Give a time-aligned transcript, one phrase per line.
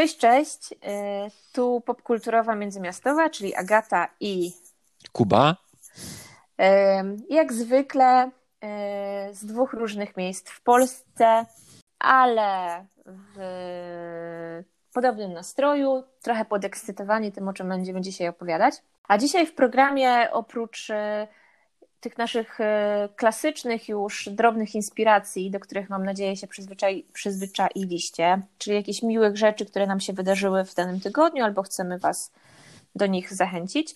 [0.00, 0.74] Cześć, cześć.
[0.84, 4.52] E, tu popkulturowa międzymiastowa, czyli Agata i
[5.12, 5.56] Kuba.
[6.60, 11.46] E, jak zwykle e, z dwóch różnych miejsc w Polsce,
[11.98, 13.38] ale w
[14.92, 18.74] podobnym nastroju, trochę podekscytowani tym, o czym będziemy dzisiaj opowiadać.
[19.08, 20.88] A dzisiaj w programie oprócz
[22.00, 28.76] tych naszych e, klasycznych już drobnych inspiracji, do których mam nadzieję się przyzwyczai, przyzwyczailiście, czyli
[28.76, 32.32] jakichś miłych rzeczy, które nam się wydarzyły w danym tygodniu, albo chcemy Was
[32.94, 33.94] do nich zachęcić.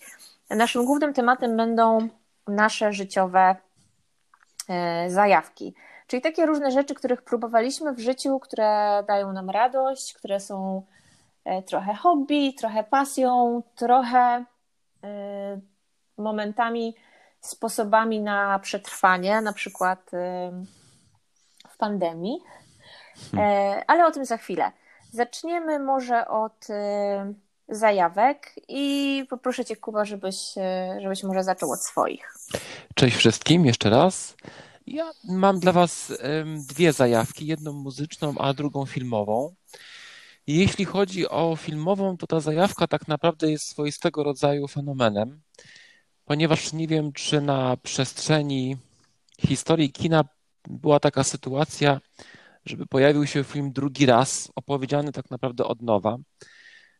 [0.49, 2.07] Naszym głównym tematem będą
[2.47, 3.55] nasze życiowe
[4.69, 5.73] e, zajawki.
[6.07, 10.85] Czyli takie różne rzeczy, których próbowaliśmy w życiu, które dają nam radość, które są
[11.45, 14.45] e, trochę hobby, trochę pasją, trochę
[16.17, 16.95] momentami
[17.45, 20.11] sposobami na przetrwanie, na przykład
[21.69, 22.39] w pandemii,
[23.31, 23.49] hmm.
[23.49, 24.71] e, ale o tym za chwilę.
[25.11, 26.67] Zaczniemy może od
[27.69, 32.33] zajawek i poproszę Cię, Kuba, żebyś, e, żebyś może zaczął od swoich.
[32.95, 34.35] Cześć wszystkim, jeszcze raz.
[34.87, 36.13] Ja mam dla Was
[36.69, 39.55] dwie zajawki, jedną muzyczną, a drugą filmową.
[40.47, 45.41] Jeśli chodzi o filmową, to ta zajawka tak naprawdę jest swoistego rodzaju fenomenem
[46.25, 48.77] ponieważ nie wiem, czy na przestrzeni
[49.39, 50.23] historii kina
[50.67, 52.01] była taka sytuacja,
[52.65, 56.17] żeby pojawił się film drugi raz, opowiedziany tak naprawdę od nowa.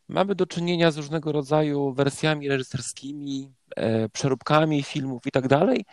[0.08, 5.84] Mamy do czynienia z różnego rodzaju wersjami reżyserskimi, e, przeróbkami filmów i tak dalej.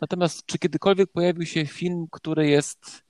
[0.00, 3.02] Natomiast czy kiedykolwiek pojawił się film, który jest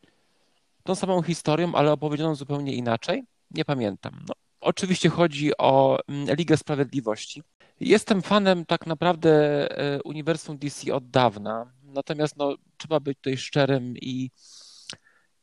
[0.84, 3.24] tą samą historią, ale opowiedzianą zupełnie inaczej?
[3.50, 4.24] Nie pamiętam.
[4.28, 7.42] No, oczywiście chodzi o mm, Ligę Sprawiedliwości.
[7.80, 9.30] Jestem fanem tak naprawdę
[9.78, 14.30] e, uniwersum DC od dawna, natomiast no, trzeba być tutaj szczerym i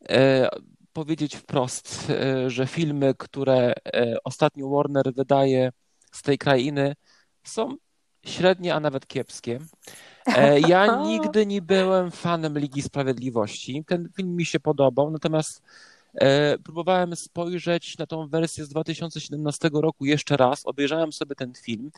[0.09, 0.49] e,
[0.93, 5.72] powiedzieć wprost, e, że filmy, które e, ostatnio Warner wydaje
[6.11, 6.95] z tej krainy,
[7.44, 7.75] są
[8.25, 9.59] średnie, a nawet kiepskie.
[10.25, 13.83] E, ja nigdy nie byłem fanem Ligi Sprawiedliwości.
[13.88, 15.63] Ten film mi się podobał, natomiast
[16.63, 20.66] próbowałem spojrzeć na tą wersję z 2017 roku jeszcze raz.
[20.66, 21.91] Obejrzałem sobie ten film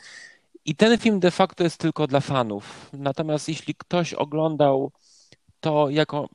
[0.66, 2.90] i ten film de facto jest tylko dla fanów.
[2.94, 4.92] Natomiast jeśli ktoś oglądał
[5.60, 6.30] to jako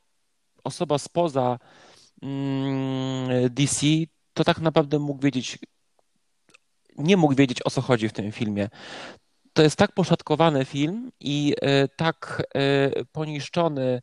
[0.64, 1.58] osoba spoza
[2.22, 3.86] mm, DC,
[4.34, 5.58] to tak naprawdę mógł wiedzieć,
[6.96, 8.68] nie mógł wiedzieć o co chodzi w tym filmie.
[9.52, 14.02] To jest tak poszatkowany film i e, tak e, poniszczony,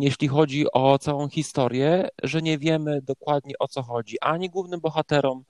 [0.00, 5.44] jeśli chodzi o całą historię, że nie wiemy dokładnie o co chodzi ani głównym bohaterom,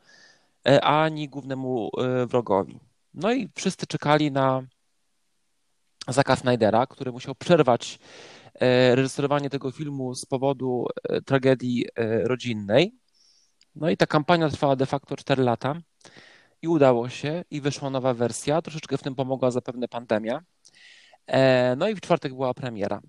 [0.69, 1.91] e, ani głównemu
[2.26, 2.81] wrogowi.
[3.14, 4.62] No i wszyscy czekali na
[6.08, 7.98] Zaka Snydera, który musiał przerwać
[8.54, 12.94] e, reżyserowanie tego filmu z powodu e, tragedii e, rodzinnej.
[13.75, 15.75] No i ta kampania trwała de facto 4 lata
[16.62, 18.62] i udało się i wyszła nowa wersja.
[18.62, 20.42] Troszeczkę w tym pomogła zapewne pandemia.
[21.76, 23.00] No i w czwartek była premiera.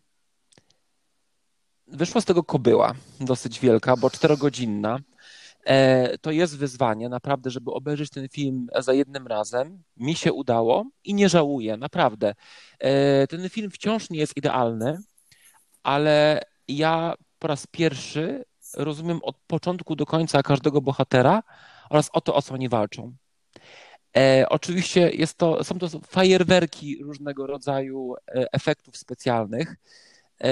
[1.91, 4.99] Wyszła z tego kobyła dosyć wielka, bo czterogodzinna.
[5.65, 9.83] E, to jest wyzwanie, naprawdę, żeby obejrzeć ten film za jednym razem.
[9.97, 12.35] Mi się udało i nie żałuję, naprawdę.
[12.79, 14.97] E, ten film wciąż nie jest idealny,
[15.83, 21.43] ale ja po raz pierwszy rozumiem od początku do końca każdego bohatera
[21.89, 23.13] oraz o to, o co oni walczą.
[24.17, 29.75] E, oczywiście jest to, są to fajerwerki różnego rodzaju e, efektów specjalnych,
[30.39, 30.51] e,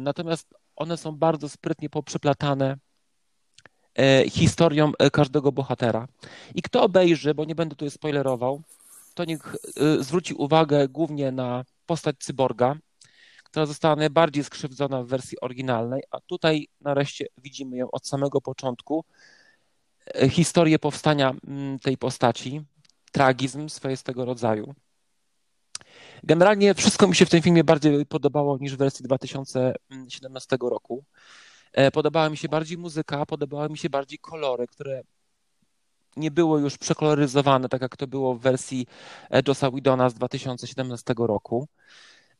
[0.00, 2.76] natomiast one są bardzo sprytnie poprzeplatane
[3.98, 6.08] E, historią e, każdego bohatera.
[6.54, 8.62] I kto obejrzy, bo nie będę tu spoilerował,
[9.14, 12.76] to niech e, zwróci uwagę głównie na postać cyborga,
[13.44, 19.04] która została najbardziej skrzywdzona w wersji oryginalnej, a tutaj nareszcie widzimy ją od samego początku.
[20.30, 22.62] Historię powstania mm, tej postaci,
[23.12, 24.74] tragizm swoistego rodzaju.
[26.24, 31.04] Generalnie wszystko mi się w tym filmie bardziej podobało niż w wersji 2017 roku.
[31.72, 35.02] E, podobała mi się bardziej muzyka, podobały mi się bardziej kolory, które
[36.16, 38.86] nie były już przekoloryzowane, tak jak to było w wersji
[39.48, 41.68] Josa Widona z 2017 roku.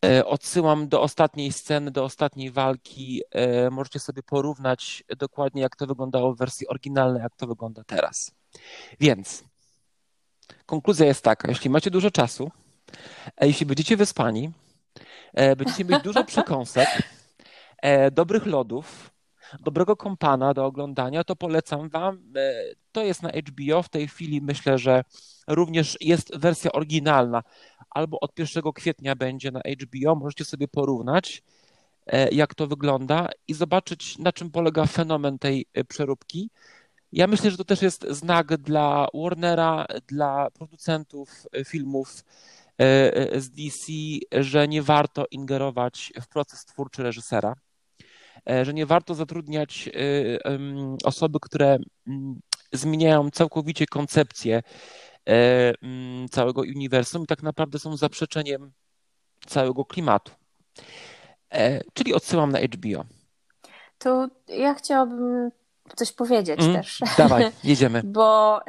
[0.04, 3.22] E, odsyłam do ostatniej sceny, do ostatniej walki.
[3.30, 8.32] E, możecie sobie porównać dokładnie, jak to wyglądało w wersji oryginalnej, jak to wygląda teraz.
[9.00, 9.44] Więc
[10.66, 12.50] konkluzja jest taka: jeśli macie dużo czasu,
[13.40, 14.50] jeśli będziecie wyspani,
[15.56, 16.88] będziecie mieć dużo przekąsek,
[18.12, 19.10] dobrych lodów,
[19.60, 22.32] dobrego kompana do oglądania, to polecam Wam.
[22.36, 22.52] E,
[22.92, 23.82] to jest na HBO.
[23.82, 25.04] W tej chwili myślę, że
[25.48, 27.42] również jest wersja oryginalna.
[27.90, 30.14] Albo od 1 kwietnia będzie na HBO.
[30.14, 31.42] Możecie sobie porównać,
[32.06, 36.50] e, jak to wygląda i zobaczyć, na czym polega fenomen tej e, przeróbki.
[37.12, 42.24] Ja myślę, że to też jest znak dla Warnera, dla producentów filmów
[43.36, 43.92] z DC,
[44.32, 47.54] że nie warto ingerować w proces twórczy reżysera,
[48.62, 49.90] że nie warto zatrudniać
[51.04, 51.78] osoby, które
[52.72, 54.62] zmieniają całkowicie koncepcję
[56.30, 58.72] całego uniwersum i tak naprawdę są zaprzeczeniem
[59.46, 60.32] całego klimatu.
[61.52, 63.04] E, czyli odsyłam na HBO.
[63.98, 65.50] To ja chciałabym
[65.96, 67.00] coś powiedzieć mm, też.
[67.18, 68.02] Dawaj, jedziemy.
[68.16, 68.60] Bo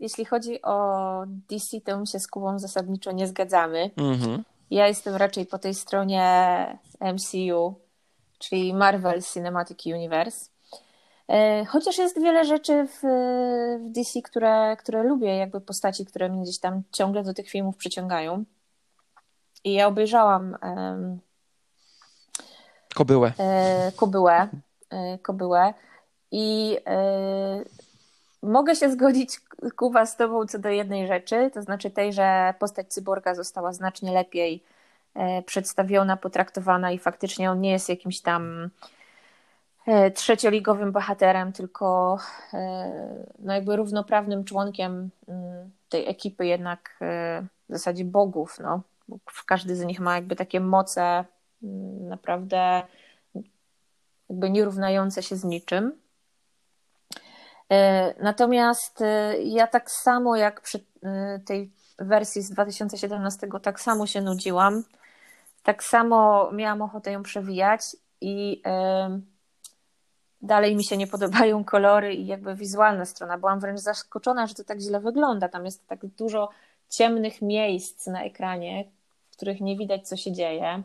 [0.00, 3.90] jeśli chodzi o DC, to my się z Kubą zasadniczo nie zgadzamy.
[3.96, 4.42] -hmm.
[4.70, 7.74] Ja jestem raczej po tej stronie MCU,
[8.38, 10.50] czyli Marvel Cinematic Universe.
[11.62, 13.00] Y, chociaż jest wiele rzeczy w,
[13.80, 17.76] w, DC, które, które lubię, jakby postaci, które mnie gdzieś tam ciągle do tych filmów
[17.76, 18.44] przyciągają.
[19.64, 21.20] I ja obejrzałam um,
[22.94, 23.32] Kobyłę.
[23.38, 24.48] E, kobyłę.
[24.90, 25.74] E, kobyłę.
[26.30, 27.64] I e,
[28.42, 29.40] mogę się zgodzić,
[29.76, 34.12] Kuba, z Tobą co do jednej rzeczy, to znaczy tej, że postać cyborga została znacznie
[34.12, 34.62] lepiej
[35.46, 38.70] przedstawiona, potraktowana i faktycznie on nie jest jakimś tam
[40.14, 42.18] trzecioligowym bohaterem, tylko
[43.38, 46.96] no jakby równoprawnym członkiem mm, tej ekipy jednak
[47.68, 48.80] w zasadzie bogów, no.
[49.46, 51.24] Każdy z nich ma jakby takie moce
[52.00, 52.82] naprawdę
[54.30, 55.92] jakby nierównające się z niczym.
[57.70, 64.06] E, natomiast e, ja tak samo jak przy e, tej wersji z 2017, tak samo
[64.06, 64.84] się nudziłam.
[65.62, 67.80] Tak samo miałam ochotę ją przewijać
[68.20, 68.62] i
[70.42, 73.38] dalej mi się nie podobają kolory i jakby wizualna strona.
[73.38, 75.48] Byłam wręcz zaskoczona, że to tak źle wygląda.
[75.48, 76.48] Tam jest tak dużo
[76.88, 78.84] ciemnych miejsc na ekranie,
[79.30, 80.82] w których nie widać, co się dzieje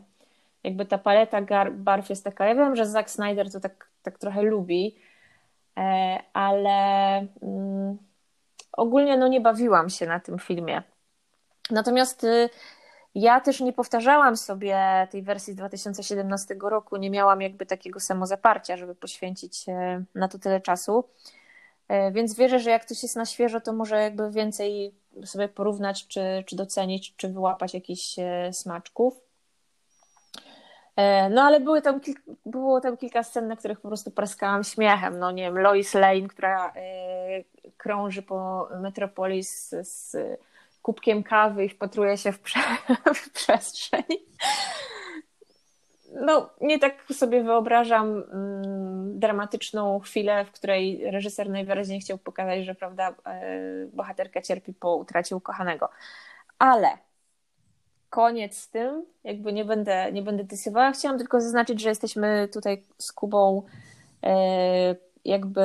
[0.64, 1.40] jakby ta paleta
[1.70, 4.96] barw jest taka, ja wiem, że Zack Snyder to tak, tak trochę lubi,
[6.32, 7.98] ale mm,
[8.72, 10.82] ogólnie no nie bawiłam się na tym filmie.
[11.70, 12.50] Natomiast y,
[13.14, 18.76] ja też nie powtarzałam sobie tej wersji z 2017 roku, nie miałam jakby takiego samozaparcia,
[18.76, 19.66] żeby poświęcić
[20.14, 21.04] na to tyle czasu.
[21.88, 24.94] E, więc wierzę, że jak ktoś jest na świeżo, to może jakby więcej
[25.24, 29.23] sobie porównać, czy, czy docenić, czy wyłapać jakichś e, smaczków.
[30.96, 32.00] E, no ale były tam,
[32.46, 35.18] było tam kilka scen, na których po prostu praskałam śmiechem.
[35.18, 37.44] No nie wiem, Lois Lane, która e,
[37.76, 40.16] krąży po Metropolis z
[40.82, 42.60] kubkiem kawy i wpatruje się w, prze
[43.14, 44.04] w przestrzeń.
[46.20, 52.74] No, nie tak sobie wyobrażam mm, dramatyczną chwilę, w której reżyser najwyraźniej chciał pokazać, że
[52.74, 55.88] prawda, e, bohaterka cierpi po utracie ukochanego.
[56.58, 56.88] Ale
[58.14, 60.92] koniec z tym, jakby nie będę, nie będę dysywała.
[60.92, 63.62] Chciałam tylko zaznaczyć, że jesteśmy tutaj z Kubą
[64.22, 65.64] e, jakby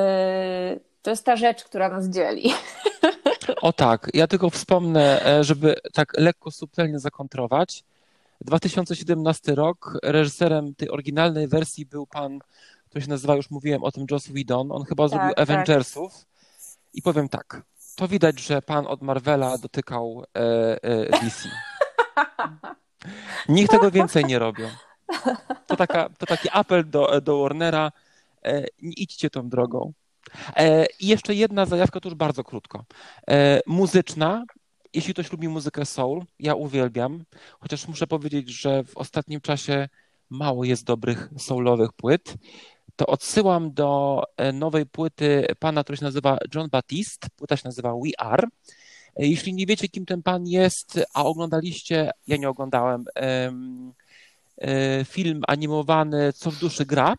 [1.02, 2.52] to jest ta rzecz, która nas dzieli.
[3.62, 7.84] O tak, ja tylko wspomnę, e, żeby tak lekko subtelnie zakontrować.
[8.40, 12.38] 2017 rok, reżyserem tej oryginalnej wersji był pan,
[12.90, 14.72] to się nazywa, już mówiłem o tym, Joss Whedon.
[14.72, 15.40] On chyba tak, zrobił tak.
[15.40, 16.12] Avengersów.
[16.94, 17.62] I powiem tak,
[17.96, 20.40] to widać, że pan od Marvela dotykał e,
[20.82, 21.48] e, DC.
[23.48, 24.68] Niech tego więcej nie robią.
[25.66, 27.92] To, taka, to taki apel do, do Warnera.
[28.44, 29.92] E, idźcie tą drogą.
[30.56, 32.84] E, I jeszcze jedna zajawka, to już bardzo krótko.
[33.30, 34.44] E, muzyczna.
[34.94, 37.24] Jeśli ktoś lubi muzykę soul, ja uwielbiam,
[37.60, 39.88] chociaż muszę powiedzieć, że w ostatnim czasie
[40.30, 42.34] mało jest dobrych soulowych płyt,
[42.96, 47.28] to odsyłam do e, nowej płyty pana, który się nazywa John Baptiste.
[47.36, 48.48] Płyta się nazywa We Are.
[49.16, 56.32] Jeśli nie wiecie, kim ten pan jest, a oglądaliście, ja nie oglądałem, e, film animowany
[56.32, 57.14] Co w duszy gra,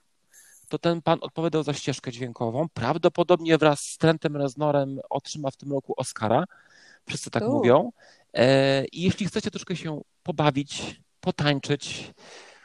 [0.69, 2.67] to ten pan odpowiadał za ścieżkę dźwiękową.
[2.73, 6.45] Prawdopodobnie wraz z Trentem Reznorem otrzyma w tym roku Oscara.
[7.07, 7.51] Wszyscy tak U.
[7.51, 7.91] mówią.
[8.33, 12.13] E, I jeśli chcecie troszkę się pobawić, potańczyć,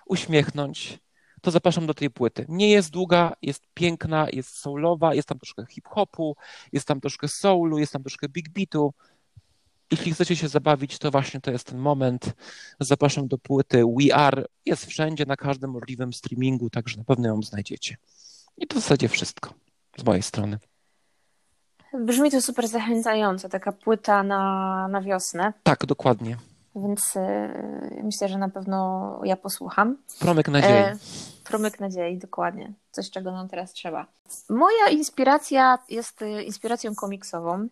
[0.06, 0.98] uśmiechnąć,
[1.42, 2.46] to zapraszam do tej płyty.
[2.48, 6.36] Nie jest długa, jest piękna, jest soulowa, jest tam troszkę hip-hopu,
[6.72, 8.94] jest tam troszkę soulu, jest tam troszkę big beatu.
[9.90, 12.32] Jeśli chcecie się zabawić, to właśnie to jest ten moment.
[12.80, 14.44] Zapraszam do płyty We Are.
[14.64, 17.96] Jest wszędzie, na każdym możliwym streamingu, także na pewno ją znajdziecie.
[18.56, 19.54] I to w zasadzie wszystko
[19.98, 20.58] z mojej strony.
[21.94, 25.52] Brzmi to super zachęcająco, taka płyta na, na wiosnę.
[25.62, 26.36] Tak, dokładnie.
[26.76, 29.96] Więc y, myślę, że na pewno ja posłucham.
[30.20, 30.72] Promyk nadziei.
[30.72, 30.96] E,
[31.44, 32.72] promyk nadziei, dokładnie.
[32.90, 34.06] Coś, czego nam teraz trzeba.
[34.50, 37.68] Moja inspiracja jest y, inspiracją komiksową.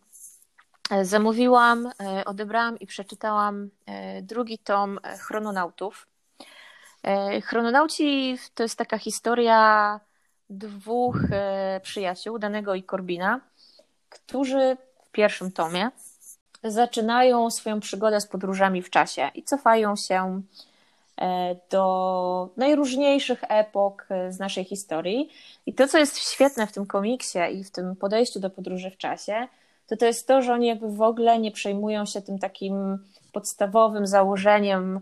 [0.90, 6.06] E, zamówiłam, e, odebrałam i przeczytałam e, drugi tom Chrononautów.
[7.42, 10.00] Chrononauci to jest taka historia
[10.50, 11.16] dwóch
[11.82, 13.40] przyjaciół, Danego i Korbina,
[14.08, 15.90] którzy w pierwszym tomie
[16.62, 20.42] zaczynają swoją przygodę z podróżami w czasie i cofają się
[21.70, 25.30] do najróżniejszych epok z naszej historii.
[25.66, 28.96] I to, co jest świetne w tym komiksie i w tym podejściu do podróży w
[28.96, 29.48] czasie,
[29.86, 32.98] to to jest to, że oni jakby w ogóle nie przejmują się tym takim
[33.32, 35.00] podstawowym założeniem,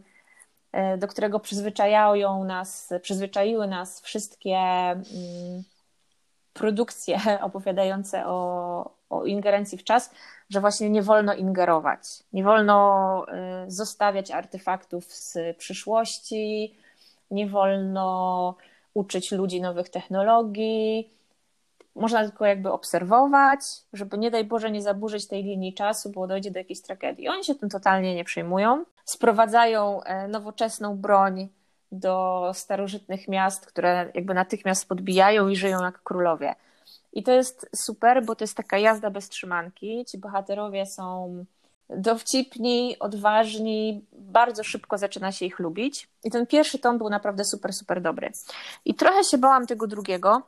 [0.72, 5.62] e, do którego przyzwyczajają nas, przyzwyczaiły nas wszystkie mm,
[6.52, 10.10] produkcje opowiadające o, o ingerencji w czas,
[10.50, 12.00] że właśnie nie wolno ingerować,
[12.32, 13.26] nie wolno
[13.66, 16.74] y, zostawiać artefaktów z przyszłości,
[17.30, 18.54] nie wolno
[18.94, 21.10] uczyć ludzi nowych technologii.
[21.94, 23.60] Można tylko jakby obserwować,
[23.92, 27.28] żeby nie daj Boże nie zaburzyć tej linii czasu, bo dojdzie do jakiejś tragedii.
[27.28, 28.84] Oni się tym totalnie nie przejmują.
[29.04, 31.48] Sprowadzają e, nowoczesną broń
[31.92, 36.54] do starożytnych miast, które jakby natychmiast podbijają i żyją jak królowie.
[37.12, 40.04] I to jest super, bo to jest taka jazda bez trzymanki.
[40.04, 41.44] Ci bohaterowie są
[41.90, 46.08] dowcipni, odważni, bardzo szybko zaczyna się ich lubić.
[46.24, 48.32] I ten pierwszy tom był naprawdę super, super dobry.
[48.84, 50.42] I trochę się bałam tego drugiego,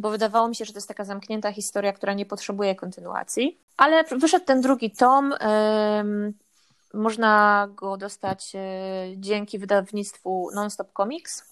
[0.00, 3.60] bo wydawało mi się, że to jest taka zamknięta historia, która nie potrzebuje kontynuacji.
[3.76, 5.34] Ale wyszedł ten drugi tom.
[6.94, 8.60] Można go dostać e,
[9.16, 11.44] dzięki wydawnictwu Nonstop Comics.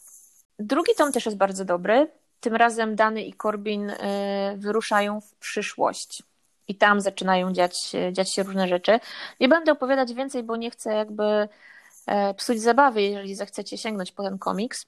[0.58, 2.10] Drugi tom też jest bardzo dobry.
[2.40, 3.96] Tym razem Dany i Corbin y,
[4.56, 6.22] wyruszają w przyszłość
[6.68, 9.00] i tam zaczynają dziać, dziać się różne rzeczy.
[9.40, 11.48] Nie będę opowiadać więcej, bo nie chcę jakby
[12.06, 14.86] e, psuć zabawy, jeżeli zechcecie sięgnąć po ten komiks.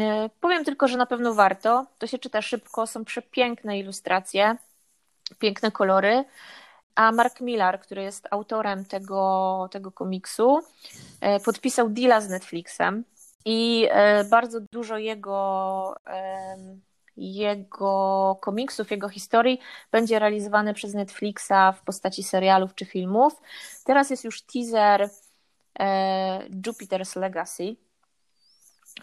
[0.00, 1.86] E, powiem tylko, że na pewno warto.
[1.98, 4.56] To się czyta szybko, są przepiękne ilustracje,
[5.38, 6.24] piękne kolory.
[6.94, 10.60] A Mark Millar, który jest autorem tego, tego komiksu,
[11.20, 13.04] e, podpisał deala z Netflixem
[13.44, 13.88] i
[14.30, 15.94] bardzo dużo jego
[17.18, 19.60] jego komiksów, jego historii
[19.92, 23.32] będzie realizowany przez Netflixa w postaci serialów czy filmów.
[23.84, 25.10] Teraz jest już teaser
[25.78, 27.76] e, Jupiter's Legacy.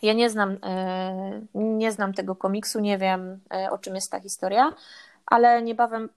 [0.01, 4.19] Ja nie znam, e, nie znam tego komiksu, nie wiem e, o czym jest ta
[4.19, 4.73] historia,
[5.25, 6.09] ale niebawem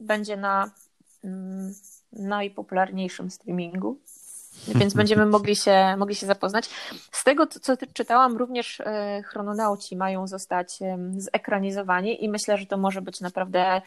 [0.00, 0.70] będzie na
[1.24, 1.74] mm,
[2.12, 3.96] najpopularniejszym streamingu
[4.80, 6.70] więc będziemy mogli się, mogli się zapoznać.
[7.12, 10.78] Z tego, co czytałam, również e, chrononauci mają zostać
[11.16, 13.82] zekranizowani i myślę, że to może być naprawdę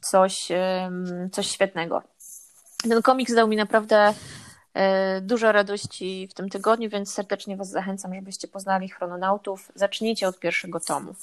[0.00, 0.36] coś,
[1.32, 2.02] coś świetnego.
[2.88, 4.14] Ten komiks dał mi naprawdę
[5.20, 9.72] dużo radości w tym tygodniu, więc serdecznie Was zachęcam, żebyście poznali chrononautów.
[9.74, 11.14] Zacznijcie od pierwszego tomu.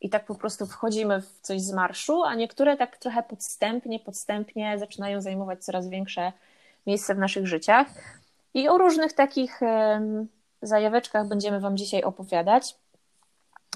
[0.00, 4.78] I tak po prostu wchodzimy w coś z marszu, a niektóre tak trochę podstępnie, podstępnie
[4.78, 6.32] zaczynają zajmować coraz większe
[6.86, 7.86] miejsce w naszych życiach.
[8.54, 9.60] I o różnych takich
[10.62, 12.76] zajaweczkach będziemy Wam dzisiaj opowiadać.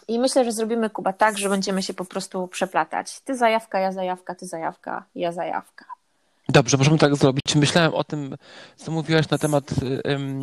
[0.08, 3.20] I myślę, że zrobimy Kuba tak, że będziemy się po prostu przeplatać.
[3.20, 5.84] Ty zajawka, ja zajawka, ty zajawka, ja zajawka.
[6.52, 7.54] Dobrze, możemy tak zrobić.
[7.54, 8.36] Myślałem o tym,
[8.76, 9.70] co mówiłaś na temat
[10.04, 10.40] um,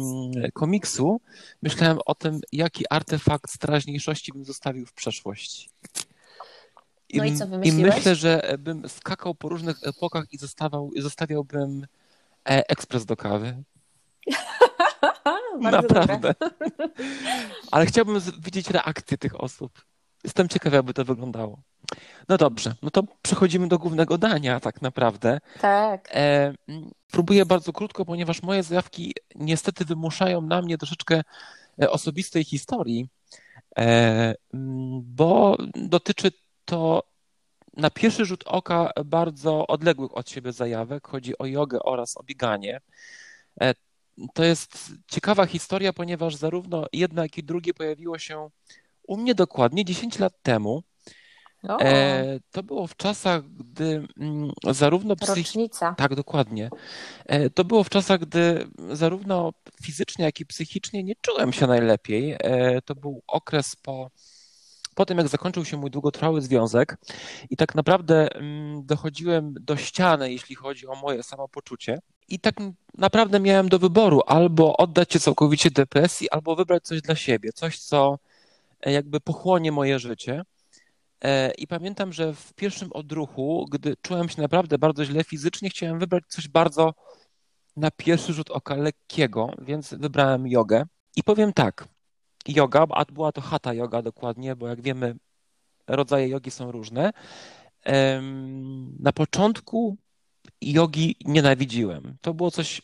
[0.53, 1.21] komiksu.
[1.61, 5.69] Myślałem o tym, jaki artefakt z teraźniejszości bym zostawił w przeszłości.
[7.09, 11.87] I, no i co I myślę, że bym skakał po różnych epokach i zostawał, zostawiałbym
[12.49, 13.63] E, ekspres do kawy.
[15.61, 16.35] Naprawdę.
[17.71, 19.85] Ale chciałbym widzieć reakcję tych osób.
[20.27, 21.61] Jestem ciekaw, jakby to wyglądało.
[22.29, 25.39] No dobrze, no to przechodzimy do głównego dania tak naprawdę.
[25.61, 26.09] Tak.
[26.11, 26.53] E,
[27.11, 31.21] próbuję bardzo krótko, ponieważ moje zjawki niestety wymuszają na mnie troszeczkę
[31.81, 33.07] e, osobistej historii,
[33.77, 34.35] e,
[35.01, 36.31] bo dotyczy
[36.65, 37.03] to
[37.77, 41.07] na pierwszy rzut oka bardzo odległych od siebie zajawek.
[41.07, 42.81] Chodzi o jogę oraz o bieganie.
[43.61, 43.73] E,
[44.33, 48.49] to jest ciekawa historia, ponieważ zarówno jedno, jak i drugie pojawiło się
[49.07, 50.83] u mnie dokładnie 10 lat temu.
[51.79, 55.95] E, to było w czasach, gdy mm, zarówno Rocznica.
[55.97, 56.69] Tak, dokładnie.
[57.25, 62.35] E, to było w czasach, gdy zarówno fizycznie, jak i psychicznie nie czułem się najlepiej.
[62.39, 64.09] E, to był okres po
[64.95, 66.97] po tym, jak zakończył się mój długotrwały związek
[67.49, 71.99] i tak naprawdę mm, dochodziłem do ściany, jeśli chodzi o moje samopoczucie.
[72.27, 72.55] I tak
[72.97, 77.79] naprawdę miałem do wyboru albo oddać się całkowicie depresji, albo wybrać coś dla siebie, coś,
[77.79, 78.19] co
[78.91, 80.41] jakby pochłonie moje życie.
[81.23, 85.99] E, I pamiętam, że w pierwszym odruchu, gdy czułem się naprawdę bardzo źle fizycznie, chciałem
[85.99, 86.93] wybrać coś bardzo
[87.75, 90.85] na pierwszy rzut oka lekkiego, więc wybrałem jogę.
[91.15, 91.87] I powiem tak,
[92.47, 95.15] yoga, a była to hatha yoga dokładnie, bo jak wiemy,
[95.87, 97.11] rodzaje jogi są różne.
[98.99, 99.97] Na początku
[100.61, 102.17] jogi nienawidziłem.
[102.21, 102.81] To było coś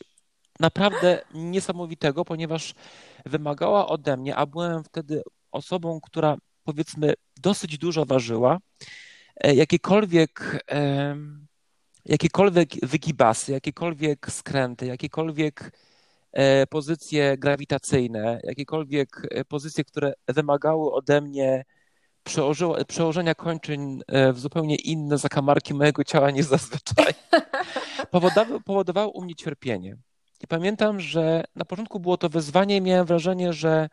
[0.60, 2.74] naprawdę niesamowitego, ponieważ
[3.26, 5.22] wymagała ode mnie, a byłem wtedy
[5.54, 8.58] osobą, która powiedzmy dosyć dużo ważyła.
[9.36, 10.64] E, jakiekolwiek,
[12.04, 15.70] jakiekolwiek wygibasy, jakiekolwiek skręty, jakiekolwiek
[16.32, 21.64] e, pozycje grawitacyjne, jakiekolwiek e, pozycje, które wymagały ode mnie
[22.88, 27.14] przełożenia kończyn w zupełnie inne zakamarki mojego ciała niż zazwyczaj,
[28.10, 29.96] powodowały, powodowało u mnie cierpienie.
[30.40, 33.88] I pamiętam, że na początku było to wyzwanie i miałem wrażenie, że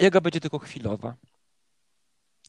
[0.00, 1.14] joga będzie tylko chwilowa.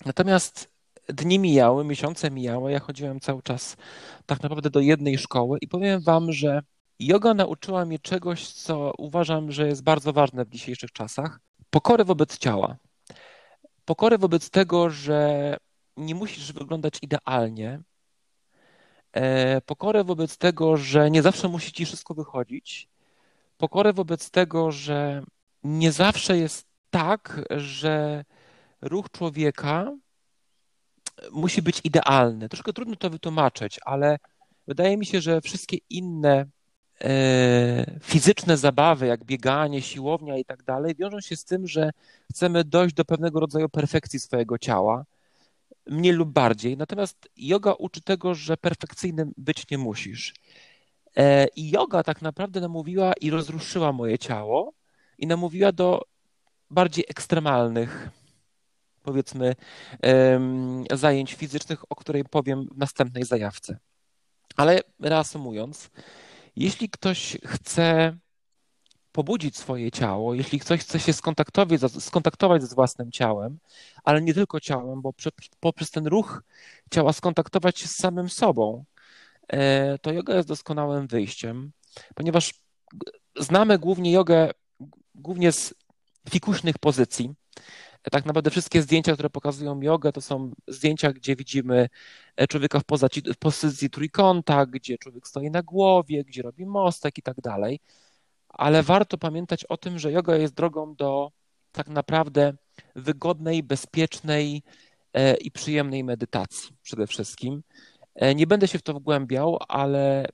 [0.06, 0.70] Natomiast
[1.10, 3.78] dni mijały, miesiące mijały, ja chodziłem cały czas
[4.26, 6.62] tak naprawdę do jednej szkoły i powiem wam, że
[7.00, 11.40] yoga nauczyła mnie czegoś, co uważam, że jest bardzo ważne w dzisiejszych czasach.
[11.70, 12.78] Pokory wobec ciała.
[13.86, 15.58] Pokory wobec tego, że
[15.98, 17.82] nie musisz wyglądać idealnie.
[19.14, 22.88] E, pokorę wobec tego, że nie zawsze musi ci wszystko wychodzić.
[23.58, 25.24] Pokorę wobec tego, że
[25.64, 28.26] nie zawsze jest tak, że
[28.82, 29.92] ruch człowieka
[31.32, 32.50] musi być idealny.
[32.50, 34.18] Troszkę trudno to wytłumaczyć, ale
[34.68, 36.46] wydaje mi się, że wszystkie inne
[37.02, 41.92] e, fizyczne zabawy, jak bieganie, siłownia i tak dalej, wiążą się z tym, że
[42.32, 45.06] chcemy dojść do pewnego rodzaju perfekcji swojego ciała,
[45.86, 46.78] mniej lub bardziej.
[46.78, 50.34] Natomiast yoga uczy tego, że perfekcyjnym być nie musisz.
[51.18, 54.74] E, I yoga tak naprawdę namówiła i rozruszyła moje ciało
[55.18, 56.02] i namówiła do
[56.70, 58.10] bardziej ekstremalnych
[59.08, 59.56] powiedzmy,
[60.92, 63.78] zajęć fizycznych, o której powiem w następnej zajawce.
[64.56, 65.90] Ale reasumując,
[66.56, 68.18] jeśli ktoś chce
[69.12, 73.60] pobudzić swoje ciało, jeśli ktoś chce się skontaktować, skontaktować z własnym ciałem,
[74.04, 75.14] ale nie tylko ciałem, bo
[75.60, 76.44] poprzez ten ruch
[76.92, 78.84] ciała skontaktować się z samym sobą,
[79.48, 81.72] e, to yoga jest doskonałym wyjściem,
[82.16, 82.54] ponieważ
[83.40, 84.52] znamy głównie jogę
[85.16, 85.74] głównie z
[86.30, 87.34] fikuśnych pozycji,
[88.12, 91.90] tak naprawdę wszystkie zdjęcia, które pokazują jogę, to są zdjęcia, gdzie widzimy
[92.36, 92.84] e, człowieka w,
[93.40, 97.80] pozycji, trójkąta, gdzie człowiek stoi na głowie, gdzie robi mostek i tak dalej.
[98.50, 101.32] Ale warto pamiętać o tym, że yoga jest drogą do
[101.72, 102.54] tak naprawdę
[102.96, 104.64] wygodnej, bezpiecznej
[105.14, 107.64] e, i przyjemnej medytacji przede wszystkim.
[108.16, 110.28] E, nie będę się w to wgłębiał, ale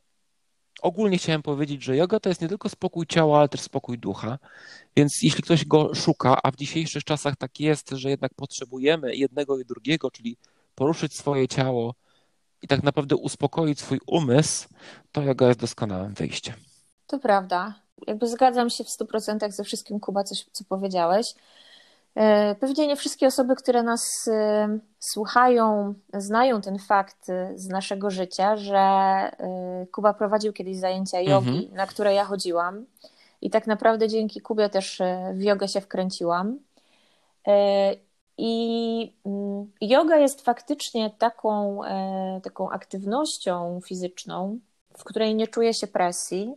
[0.81, 4.39] ogólnie chciałem powiedzieć, że yoga to jest nie tylko spokój ciała, ale też spokój ducha.
[4.95, 9.59] Więc jeśli ktoś go szuka, a w dzisiejszych czasach tak jest, że jednak potrzebujemy jednego
[9.59, 10.37] i drugiego, czyli
[10.75, 11.95] poruszyć swoje ciało
[12.61, 14.67] i tak naprawdę uspokoić swój umysł,
[15.11, 16.55] to yoga jest doskonałym wyjściem.
[17.07, 17.73] To prawda.
[18.07, 21.35] Jakby zgadzam się w 100% ze wszystkim, Kuba, coś, co powiedziałeś.
[22.15, 28.09] E, pewnie nie wszystkie osoby, które nas e, słuchają, znają ten fakt e, z naszego
[28.09, 28.81] życia, że
[29.91, 31.73] Kuba prowadził kiedyś zajęcia jogi, mhm.
[31.73, 32.85] na które ja chodziłam.
[33.43, 35.01] I tak naprawdę dzięki Kubie też
[35.33, 36.59] w jogę się wkręciłam.
[38.37, 41.79] I mm, yoga jest faktycznie taką,
[42.43, 44.59] taką aktywnością fizyczną,
[44.97, 46.55] w której nie czuje się presji.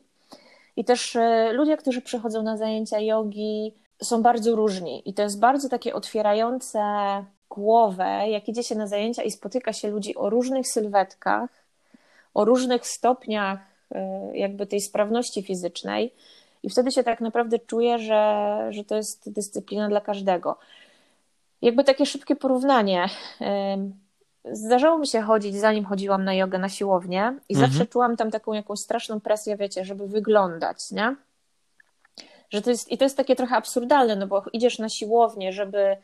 [0.76, 1.18] I też
[1.52, 6.80] ludzie, którzy przychodzą na zajęcia jogi, są bardzo różni i to jest bardzo takie otwierające
[7.50, 11.50] głowę, jak idzie się na zajęcia i spotyka się ludzi o różnych sylwetkach,
[12.34, 13.58] o różnych stopniach
[13.94, 16.12] e, jakby tej sprawności fizycznej
[16.66, 20.58] i wtedy się tak naprawdę czuje, że, że to jest dyscyplina dla każdego.
[21.62, 23.08] Jakby takie szybkie porównanie.
[24.52, 27.70] Zdarzało mi się chodzić, zanim chodziłam na jogę na siłownię i mhm.
[27.70, 31.16] zawsze czułam tam taką jakąś straszną presję, wiecie, żeby wyglądać, nie?
[32.50, 35.96] że to jest, i to jest takie trochę absurdalne, no bo idziesz na siłownię, żeby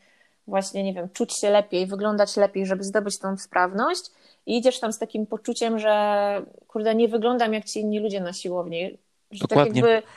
[0.47, 4.11] właśnie, nie wiem, czuć się lepiej, wyglądać lepiej, żeby zdobyć tą sprawność
[4.45, 8.33] i idziesz tam z takim poczuciem, że kurde, nie wyglądam jak ci inni ludzie na
[8.33, 8.97] siłowni.
[9.31, 9.81] Że tak Dokładnie.
[9.81, 10.07] tak jakby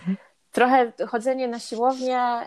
[0.57, 2.41] trochę chodzenie na siłownię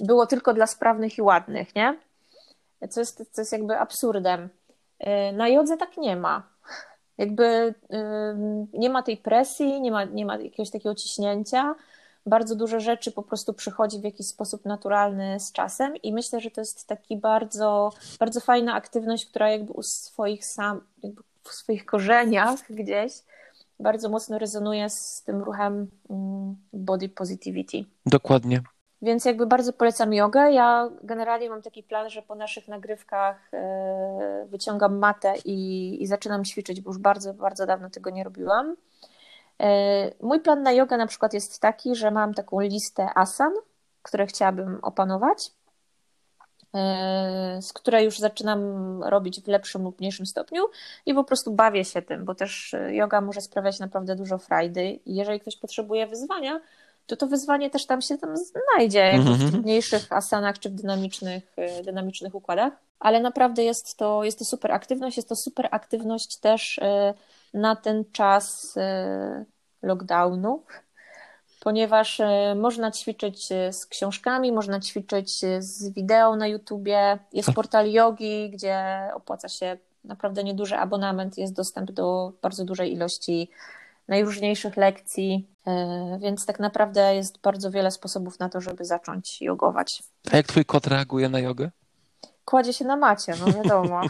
[0.00, 1.98] yy, było tylko dla sprawnych i ładnych, nie?
[2.90, 4.48] Co jest, co jest jakby absurdem.
[5.00, 6.42] Yy, na jodze tak nie ma.
[7.18, 7.98] Jakby yy,
[8.72, 11.74] nie ma tej presji, nie ma, nie ma jakiegoś takiego ciśnięcia
[12.26, 16.50] bardzo dużo rzeczy po prostu przychodzi w jakiś sposób naturalny z czasem i myślę, że
[16.50, 21.86] to jest taki bardzo, bardzo fajna aktywność, która jakby u swoich sam, jakby w swoich
[21.86, 23.12] korzeniach gdzieś
[23.80, 27.84] bardzo mocno rezonuje z tym ruchem mm, body positivity.
[28.06, 28.62] Dokładnie.
[29.02, 30.52] Więc jakby bardzo polecam jogę.
[30.52, 36.44] Ja generalnie mam taki plan, że po naszych nagrywkach e, wyciągam matę i, i zaczynam
[36.44, 38.76] ćwiczyć, bo już bardzo, bardzo dawno tego nie robiłam.
[39.60, 43.52] E, mój plan na jogę na przykład jest taki, że mam taką listę asan,
[44.02, 45.52] które chciałabym opanować,
[47.60, 48.60] z której już zaczynam
[49.02, 50.62] robić w lepszym lub mniejszym stopniu
[51.06, 55.14] i po prostu bawię się tym, bo też yoga może sprawiać naprawdę dużo frajdy i
[55.14, 56.60] jeżeli ktoś potrzebuje wyzwania,
[57.06, 61.58] to to wyzwanie też tam się tam znajdzie, jak w trudniejszych asanach czy w dynamicznych,
[61.80, 62.72] y, dynamicznych układach.
[63.00, 66.80] Ale naprawdę jest to, jest to super aktywność, jest to super aktywność też
[67.54, 68.74] na ten czas
[69.82, 70.62] lockdownu,
[71.62, 72.20] ponieważ
[72.56, 77.54] można ćwiczyć z książkami, można ćwiczyć z wideo na YouTubie, jest tak.
[77.54, 83.50] portal yogi, gdzie opłaca się naprawdę nieduży abonament, jest dostęp do bardzo dużej ilości
[84.08, 90.02] najróżniejszych lekcji, e, więc tak naprawdę jest bardzo wiele sposobów na to, żeby zacząć jogować.
[90.32, 91.70] A jak twój kot reaguje na jogę?
[92.44, 94.00] Kładzie się na macie, no wiadomo.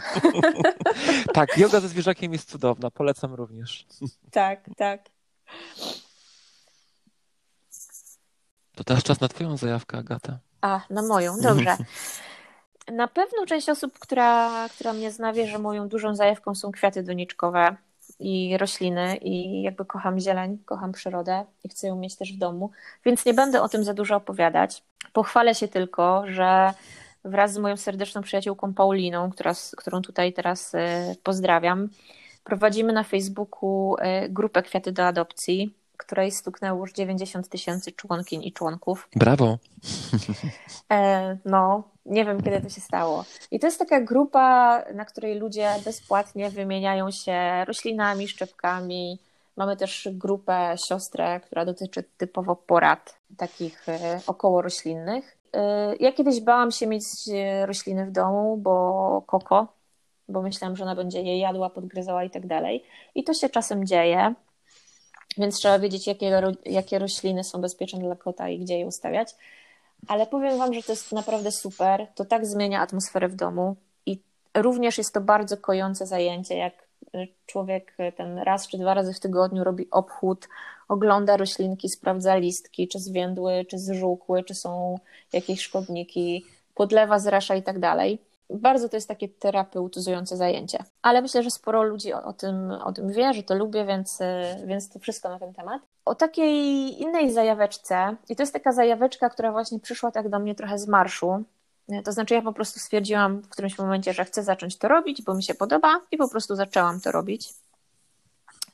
[1.33, 3.85] tak, yoga ze zwierzakiem jest cudowna, polecam również.
[4.31, 5.01] tak, tak.
[8.75, 10.37] To teraz czas na twoją zajawkę, Agata.
[10.61, 11.77] A, na moją, dobrze.
[12.91, 17.03] Na pewno część osób, która, która mnie zna, wie, że moją dużą zajawką są kwiaty
[17.03, 17.75] doniczkowe
[18.19, 22.71] i rośliny i jakby kocham zieleń, kocham przyrodę i chcę ją mieć też w domu,
[23.05, 24.83] więc nie będę o tym za dużo opowiadać.
[25.13, 26.73] Pochwalę się tylko, że
[27.23, 30.79] wraz z moją serdeczną przyjaciółką Pauliną, która, którą tutaj teraz y,
[31.23, 31.89] pozdrawiam,
[32.43, 38.53] prowadzimy na Facebooku y, grupę Kwiaty do Adopcji której stuknęło już 90 tysięcy członkiń i
[38.53, 39.09] członków.
[39.15, 39.57] Brawo!
[40.91, 43.25] E, no, nie wiem kiedy to się stało.
[43.51, 49.19] I to jest taka grupa, na której ludzie bezpłatnie wymieniają się roślinami, szczepkami.
[49.57, 55.37] Mamy też grupę siostrę, która dotyczy typowo porad takich e, około roślinnych.
[55.53, 57.03] E, ja kiedyś bałam się mieć
[57.65, 59.67] rośliny w domu, bo koko,
[60.29, 62.83] bo myślałam, że ona będzie je jadła, podgryzała i tak dalej.
[63.15, 64.33] I to się czasem dzieje.
[65.37, 69.35] Więc trzeba wiedzieć, jakie, jakie rośliny są bezpieczne dla kota i gdzie je ustawiać.
[70.07, 72.07] Ale powiem Wam, że to jest naprawdę super.
[72.15, 74.19] To tak zmienia atmosferę w domu i
[74.53, 76.73] również jest to bardzo kojące zajęcie, jak
[77.45, 80.47] człowiek ten raz czy dwa razy w tygodniu robi obchód,
[80.87, 84.99] ogląda roślinki, sprawdza listki, czy zwiędły, czy zżółkły, czy są
[85.33, 88.19] jakieś szkodniki, podlewa, zrasza i tak dalej
[88.53, 90.83] bardzo to jest takie terapeutyzujące zajęcie.
[91.01, 94.19] Ale myślę, że sporo ludzi o, o, tym, o tym wie, że to lubię, więc,
[94.65, 95.81] więc to wszystko na ten temat.
[96.05, 100.55] O takiej innej zajaweczce, i to jest taka zajaweczka, która właśnie przyszła tak do mnie
[100.55, 101.43] trochę z marszu.
[102.03, 105.33] To znaczy, ja po prostu stwierdziłam w którymś momencie, że chcę zacząć to robić, bo
[105.33, 107.49] mi się podoba, i po prostu zaczęłam to robić.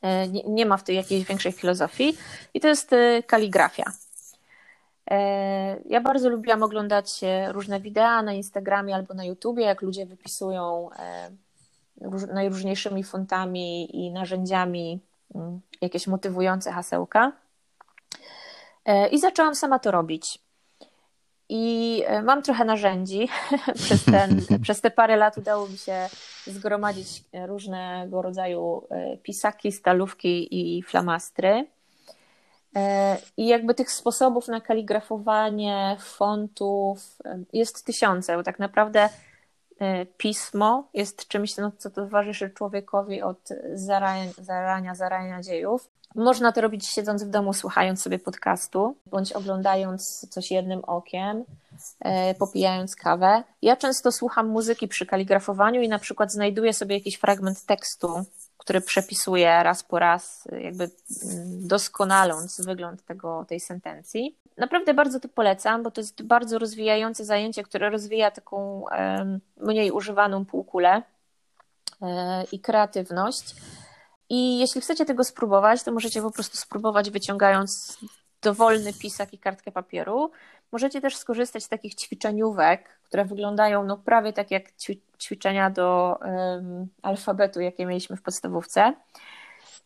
[0.02, 2.18] E, nie, nie ma w tej jakiejś większej filozofii,
[2.54, 2.92] i to jest
[3.28, 3.84] kaligrafia.
[5.10, 10.90] E, ja bardzo lubiłam oglądać różne wideo na Instagramie albo na YouTubie, jak ludzie wypisują
[11.00, 11.32] e,
[12.34, 15.00] najróżniejszymi fontami i narzędziami
[15.36, 17.32] mm, jakieś motywujące hasełka.
[18.86, 20.40] E, I zaczęłam sama to robić.
[21.52, 23.30] I mam trochę narzędzi.
[23.86, 26.10] przez, ten, przez te parę lat udało mi się
[26.48, 28.88] zgromadzić różnego rodzaju
[29.24, 31.68] pisaki, stalówki i flamastry.
[32.76, 39.10] E, I jakby tych sposobów na kaligrafowanie fontów e, jest tysiące, bo tak naprawdę
[39.80, 45.90] e, pismo jest czymś, no, co towarzyszy człowiekowi od zarania, zarania, zarania dziejów.
[46.16, 51.44] Można to robić siedząc w domu, słuchając sobie podcastu, bądź oglądając coś jednym okiem,
[52.40, 53.44] popijając kawę.
[53.62, 58.26] Ja często słucham muzyki przy kaligrafowaniu i na przykład znajduję sobie jakiś fragment tekstu,
[58.60, 64.38] który przepisuje raz po raz, jakby mm, doskonaląc wygląd tego, tej sentencji.
[64.58, 68.86] Naprawdę bardzo to polecam, bo to jest bardzo rozwijające zajęcie, które rozwija taką
[69.58, 71.02] mniej używaną półkulę
[72.02, 73.56] e, i kreatywność.
[74.30, 77.98] I jeśli chcecie tego spróbować, to możecie po prostu spróbować wyciągając
[78.42, 80.32] dowolny pisak i kartkę papieru.
[80.72, 84.64] Możecie też skorzystać z takich ćwiczeniówek, które wyglądają no, prawie tak jak
[85.20, 88.94] ćwiczenia do um, alfabetu, jakie mieliśmy w podstawówce.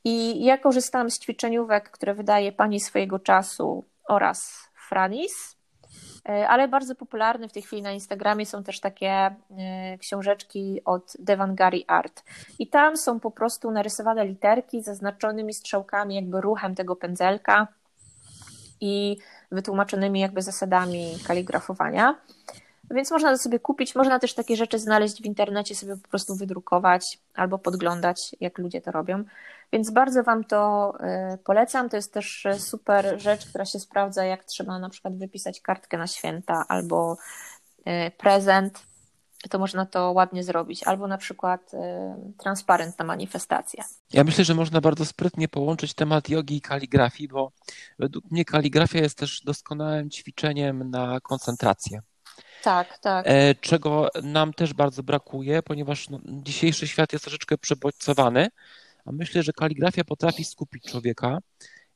[0.03, 5.57] I ja korzystałam z ćwiczeniówek, które wydaje pani swojego czasu oraz Franis,
[6.29, 9.35] e, ale bardzo popularne w tej chwili na Instagramie są też takie e,
[9.97, 12.23] książeczki od Devangari Art.
[12.59, 17.67] I tam są po prostu narysowane literki zaznaczonymi strzałkami, jakby ruchem tego pędzelka
[18.83, 19.17] i
[19.51, 22.15] wytłumaczonymi jakby zasadami kaligrafowania.
[22.91, 26.35] Więc można to sobie kupić, można też takie rzeczy znaleźć w internecie, sobie po prostu
[26.35, 29.23] wydrukować albo podglądać, jak ludzie to robią.
[29.71, 30.93] Więc bardzo Wam to
[31.33, 31.89] y, polecam.
[31.89, 36.07] To jest też super rzecz, która się sprawdza, jak trzeba na przykład wypisać kartkę na
[36.07, 37.17] święta albo
[37.79, 38.92] y, prezent.
[39.49, 41.77] To można to ładnie zrobić, albo na przykład y,
[42.37, 43.83] transparent na manifestację.
[44.13, 47.51] Ja myślę, że można bardzo sprytnie połączyć temat jogi i kaligrafii, bo
[47.99, 52.01] według mnie kaligrafia jest też doskonałym ćwiczeniem na koncentrację.
[52.63, 53.25] Tak, tak.
[53.27, 58.47] E, czego nam też bardzo brakuje, ponieważ no, dzisiejszy świat jest troszeczkę przebodźcowany,
[59.05, 61.39] a myślę, że kaligrafia potrafi skupić człowieka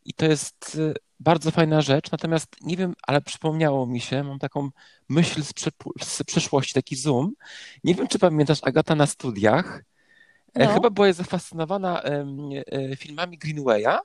[0.07, 2.11] i to jest y, bardzo fajna rzecz.
[2.11, 4.69] Natomiast nie wiem, ale przypomniało mi się, mam taką
[5.09, 5.53] myśl z,
[6.03, 7.33] z przeszłości, taki zoom.
[7.83, 9.83] Nie wiem, czy pamiętasz Agata na studiach.
[10.53, 10.73] E, no.
[10.73, 12.01] Chyba była zafascynowana
[12.97, 13.99] filmami Greenwaya.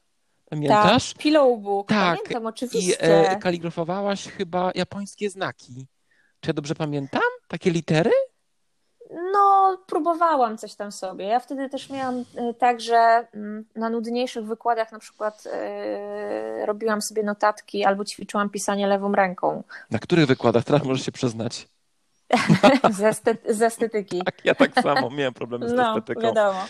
[0.50, 1.12] Pamiętasz?
[1.12, 1.88] Tak, Pillow Book.
[1.88, 2.18] Tak.
[2.18, 2.92] Pamiętam, oczywiście.
[2.92, 5.86] I e, kaligrafowałaś chyba japońskie znaki.
[6.40, 7.22] Czy ja dobrze pamiętam?
[7.48, 8.10] Takie litery?
[9.32, 11.24] No, próbowałam coś tam sobie.
[11.24, 17.02] Ja wtedy też miałam e, tak, że mm, na nudniejszych wykładach na przykład yy, robiłam
[17.02, 19.62] sobie notatki albo ćwiczyłam pisanie lewą ręką.
[19.90, 20.64] Na których wykładach?
[20.64, 21.68] Teraz możesz się przyznać.
[22.98, 24.22] z, estet- z, estetyki.
[24.24, 26.20] Tak, ja tak samo miałem problemy z no, estetyką.
[26.20, 26.64] wiadomo.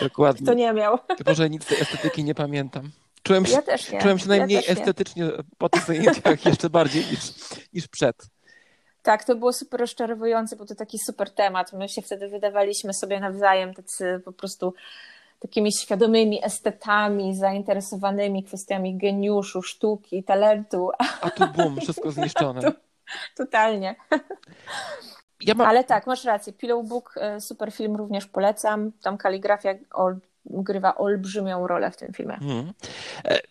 [0.00, 0.46] Dokładnie.
[0.46, 0.98] To nie miał.
[1.16, 2.90] Tylko, że nic z tej estetyki nie pamiętam.
[3.22, 4.00] Czułem się, ja też nie.
[4.00, 7.20] Czułem się najmniej ja estetycznie po tych zajęciach jeszcze bardziej niż,
[7.72, 8.16] niż przed.
[9.06, 11.72] Tak, to było super rozczarowujące, bo to taki super temat.
[11.72, 14.74] My się wtedy wydawaliśmy sobie nawzajem tacy po prostu
[15.40, 20.90] takimi świadomymi estetami, zainteresowanymi kwestiami geniuszu, sztuki, talentu.
[21.20, 22.60] A tu bum, wszystko zniszczone.
[22.62, 22.72] Tu,
[23.36, 23.94] totalnie.
[25.40, 25.68] Ja mam...
[25.68, 26.52] Ale tak, masz rację.
[26.52, 28.92] Pillow Book, e, super film, również polecam.
[29.02, 29.74] Tam kaligrafia
[30.44, 32.36] grywa olbrzymią rolę w tym filmie.
[32.36, 32.72] Hmm.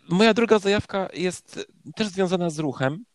[0.10, 1.66] Moja druga zajawka jest
[1.96, 3.06] też związana z ruchem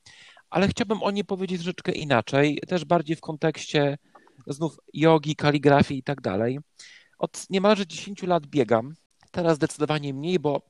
[0.50, 3.98] ale chciałbym o niej powiedzieć troszeczkę inaczej, też bardziej w kontekście
[4.46, 6.58] znów jogi, kaligrafii i tak dalej.
[7.18, 8.94] Od niemalże 10 lat biegam,
[9.30, 10.62] teraz zdecydowanie mniej, bo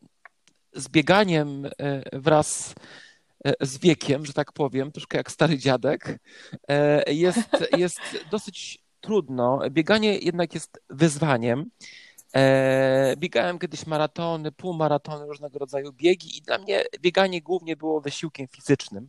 [0.74, 1.70] z bieganiem e,
[2.12, 2.74] wraz
[3.44, 6.18] e, z wiekiem, że tak powiem, troszkę jak stary dziadek,
[6.68, 9.60] e, jest, jest dosyć trudno.
[9.70, 11.70] Bieganie jednak jest wyzwaniem.
[12.36, 18.48] E, biegałem kiedyś maratony, półmaratony, różnego rodzaju biegi i dla mnie bieganie głównie było wysiłkiem
[18.48, 19.08] fizycznym.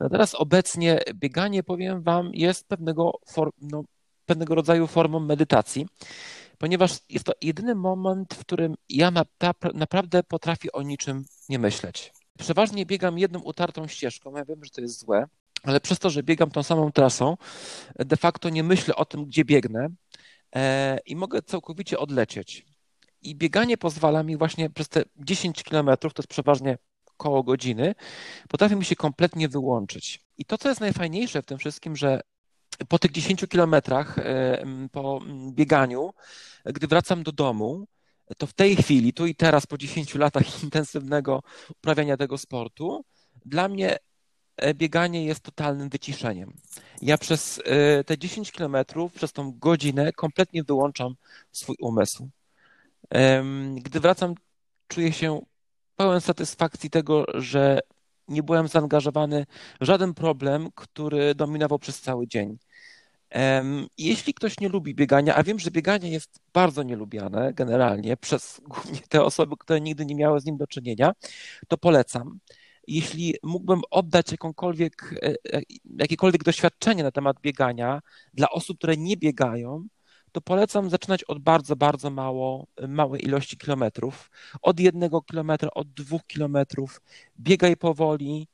[0.00, 3.82] No teraz obecnie bieganie, powiem Wam, jest pewnego, for, no,
[4.26, 5.86] pewnego rodzaju formą medytacji,
[6.58, 9.12] ponieważ jest to jedyny moment, w którym ja
[9.74, 12.12] naprawdę potrafię o niczym nie myśleć.
[12.38, 15.26] Przeważnie biegam jedną utartą ścieżką, ja wiem, że to jest złe,
[15.62, 17.36] ale przez to, że biegam tą samą trasą,
[17.98, 19.88] de facto nie myślę o tym, gdzie biegnę,
[21.06, 22.66] i mogę całkowicie odlecieć.
[23.22, 26.78] I bieganie pozwala mi właśnie przez te 10 kilometrów, to jest przeważnie
[27.16, 27.94] koło godziny,
[28.48, 30.20] potrafi mi się kompletnie wyłączyć.
[30.38, 32.20] I to, co jest najfajniejsze w tym wszystkim, że
[32.88, 36.10] po tych 10 kilometrach, e, po bieganiu,
[36.64, 37.86] gdy wracam do domu,
[38.38, 43.04] to w tej chwili, tu i teraz, po 10 latach intensywnego uprawiania tego sportu,
[43.44, 44.07] dla mnie E,
[44.74, 46.52] bieganie jest totalnym wyciszeniem.
[47.02, 51.14] Ja przez e, te 10 kilometrów, przez tą godzinę kompletnie wyłączam
[51.52, 52.28] swój umysł.
[53.82, 54.34] Gdy wracam,
[54.88, 55.40] czuję się
[55.96, 57.80] pełen satysfakcji tego, że
[58.28, 59.46] nie byłem zaangażowany
[59.80, 62.58] w żaden problem, który dominował przez cały dzień.
[63.98, 69.00] Jeśli ktoś nie lubi biegania, a wiem, że bieganie jest bardzo nielubiane generalnie przez głównie
[69.08, 71.12] te osoby, które nigdy nie miały z nim do czynienia,
[71.68, 72.38] to polecam
[72.88, 75.62] jeśli mógłbym oddać jakąkolwiek, e, e,
[75.98, 78.00] jakiekolwiek doświadczenie na temat biegania
[78.34, 79.86] dla osób, które nie biegają,
[80.32, 84.30] to polecam zaczynać od bardzo, bardzo mało, małej ilości kilometrów.
[84.62, 87.00] Od jednego kilometra, od dwóch kilometrów.
[87.40, 88.48] Biegaj powoli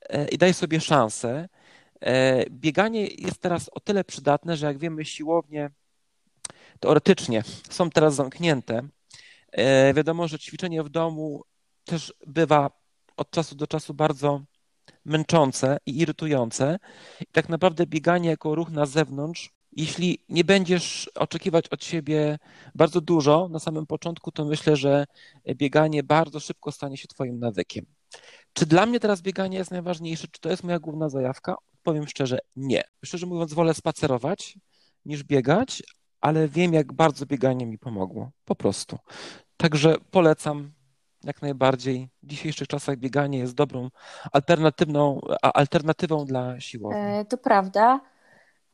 [0.00, 1.48] e, i daj sobie szansę.
[2.50, 5.70] Bieganie jest teraz o tyle przydatne, że jak wiemy, siłownie
[6.80, 8.88] teoretycznie są teraz zamknięte.
[9.94, 11.42] Wiadomo, że ćwiczenie w domu
[11.84, 12.79] też bywa
[13.20, 14.40] od czasu do czasu bardzo
[15.04, 16.78] męczące i irytujące.
[17.20, 22.38] I tak naprawdę bieganie jako ruch na zewnątrz, jeśli nie będziesz oczekiwać od siebie
[22.74, 25.04] bardzo dużo na samym początku, to myślę, że
[25.54, 27.86] bieganie bardzo szybko stanie się Twoim nawykiem.
[28.52, 30.28] Czy dla mnie teraz bieganie jest najważniejsze?
[30.30, 31.56] Czy to jest moja główna zajawka?
[31.82, 32.82] Powiem szczerze, nie.
[33.04, 34.58] Szczerze mówiąc, wolę spacerować
[35.04, 35.82] niż biegać,
[36.20, 38.30] ale wiem, jak bardzo bieganie mi pomogło.
[38.44, 38.98] Po prostu.
[39.56, 40.72] Także polecam
[41.24, 42.08] jak najbardziej.
[42.22, 43.90] W dzisiejszych czasach bieganie jest dobrą
[44.32, 47.00] alternatywną, alternatywą dla siłowni.
[47.00, 48.00] E, to prawda.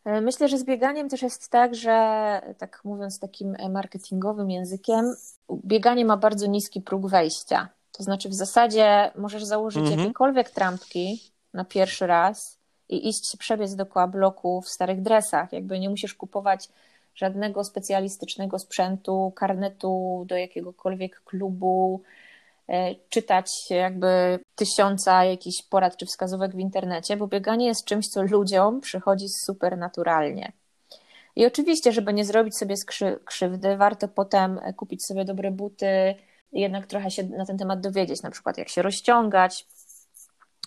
[0.04, 5.14] E, myślę, że z bieganiem też jest tak, że tak mówiąc takim marketingowym językiem,
[5.64, 7.68] bieganie ma bardzo niski próg wejścia.
[7.92, 10.00] To znaczy w zasadzie możesz założyć mhm.
[10.00, 11.20] jakiekolwiek trampki
[11.54, 15.52] na pierwszy raz i iść się przebiec dookoła bloku w starych dresach.
[15.52, 16.68] Jakby nie musisz kupować
[17.14, 22.02] żadnego specjalistycznego sprzętu, karnetu do jakiegokolwiek klubu,
[23.08, 28.80] czytać jakby tysiąca jakichś porad czy wskazówek w internecie, bo bieganie jest czymś, co ludziom
[28.80, 30.52] przychodzi super naturalnie.
[31.36, 32.74] I oczywiście, żeby nie zrobić sobie
[33.24, 36.14] krzywdy, warto potem kupić sobie dobre buty,
[36.52, 39.66] jednak trochę się na ten temat dowiedzieć, na przykład jak się rozciągać,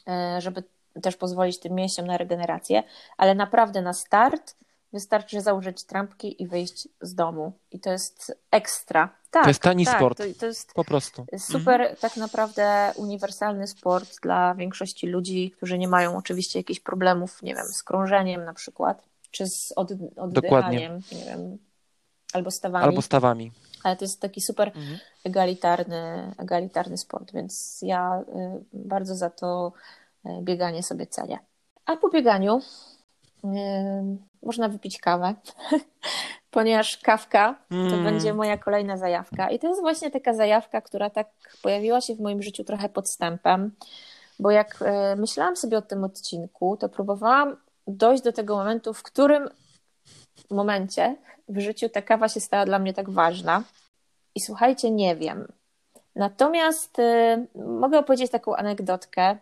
[0.08, 0.64] e, żeby
[1.02, 2.84] też pozwolić tym mięśniom na regenerację,
[3.18, 4.56] ale naprawdę na start
[4.94, 7.54] wystarczy założyć trampki i wyjść z domu.
[7.72, 9.19] I to jest ekstra.
[9.32, 10.18] Tak, to jest tani tak, sport.
[10.18, 11.26] To, to jest po prostu.
[11.38, 11.98] super, mhm.
[12.00, 17.66] tak naprawdę uniwersalny sport dla większości ludzi, którzy nie mają oczywiście jakichś problemów, nie wiem,
[17.66, 20.92] z krążeniem na przykład, czy z od, oddychaniem, Dokładnie.
[21.12, 21.58] nie wiem,
[22.34, 22.86] albo stawami.
[22.86, 23.52] Albo stawami.
[23.84, 25.00] Ale to jest taki super mhm.
[25.24, 29.74] egalitarny, egalitarny sport, więc ja y, bardzo za to
[30.26, 31.40] y, bieganie sobie cenię.
[31.86, 32.62] A po bieganiu
[33.44, 33.48] y,
[34.44, 35.36] można wypić kawę,
[36.52, 38.04] ponieważ kawka to mm.
[38.04, 39.50] będzie moja kolejna zajawka.
[39.50, 41.28] I to jest właśnie taka zajawka, która tak
[41.62, 43.72] pojawiła się w moim życiu trochę podstępem,
[44.40, 44.80] bo jak
[45.18, 47.58] myślałam sobie o tym odcinku, to próbowałam
[47.88, 49.50] dojść do tego momentu, w którym
[50.50, 51.16] momencie
[51.50, 53.64] w życiu ta kawa się stała dla mnie tak ważna.
[54.36, 55.48] I słuchajcie, nie wiem.
[56.16, 59.38] Natomiast y, mogę opowiedzieć taką anegdotkę,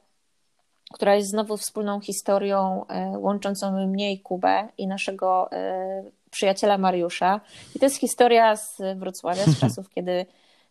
[0.93, 5.49] która jest znowu wspólną historią y, łączącą mnie i Kubę i naszego
[6.31, 7.41] przyjaciela Mariusza.
[7.75, 10.25] I to jest historia z Wrocławia, z czasów, kiedy,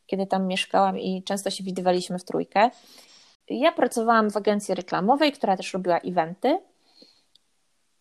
[0.06, 2.70] kiedy tam mieszkałam i często się widywaliśmy w trójkę.
[3.50, 6.58] Ja pracowałam w agencji reklamowej, która też robiła eventy.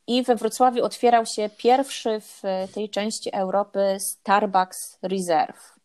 [0.08, 2.42] I we Wrocławiu otwierał się pierwszy w
[2.74, 5.76] tej części Europy Starbucks Reserve.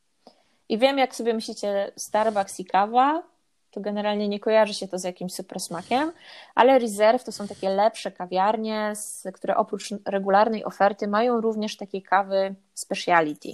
[0.69, 3.23] I wiem, jak sobie myślicie, Starbucks i kawa,
[3.71, 6.13] to generalnie nie kojarzy się to z jakimś super smakiem,
[6.55, 8.93] ale Reserve to są takie lepsze kawiarnie,
[9.35, 13.49] które oprócz regularnej oferty mają również takie kawy speciality,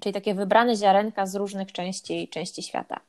[0.00, 3.00] czyli takie wybrane ziarenka z różnych części, części świata.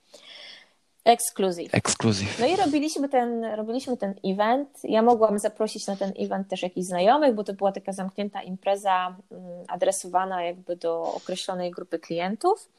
[1.07, 1.75] Ekskluzyw.
[1.75, 2.39] Ekskluzyw.
[2.39, 4.69] No i robiliśmy ten, robiliśmy ten event.
[4.83, 9.15] Ja mogłam zaprosić na ten event też jakichś znajomych, bo to była taka zamknięta impreza
[9.31, 12.69] mm, adresowana jakby do określonej grupy klientów.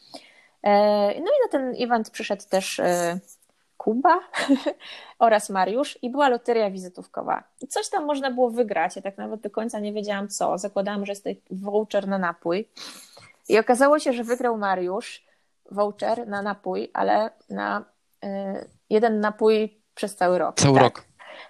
[0.62, 0.70] E,
[1.08, 3.18] no i na ten event przyszedł też e,
[3.76, 4.20] Kuba
[5.18, 7.42] oraz Mariusz i była loteria wizytówkowa.
[7.60, 8.96] I coś tam można było wygrać.
[8.96, 10.58] Ja tak nawet do końca nie wiedziałam co.
[10.58, 12.68] Zakładałam, że jest to voucher na napój.
[13.48, 15.24] I okazało się, że wygrał Mariusz
[15.70, 17.84] voucher na napój, ale na
[18.24, 20.56] Y, jeden napój przez cały rok.
[20.56, 20.82] Cały tak.
[20.82, 21.04] rok.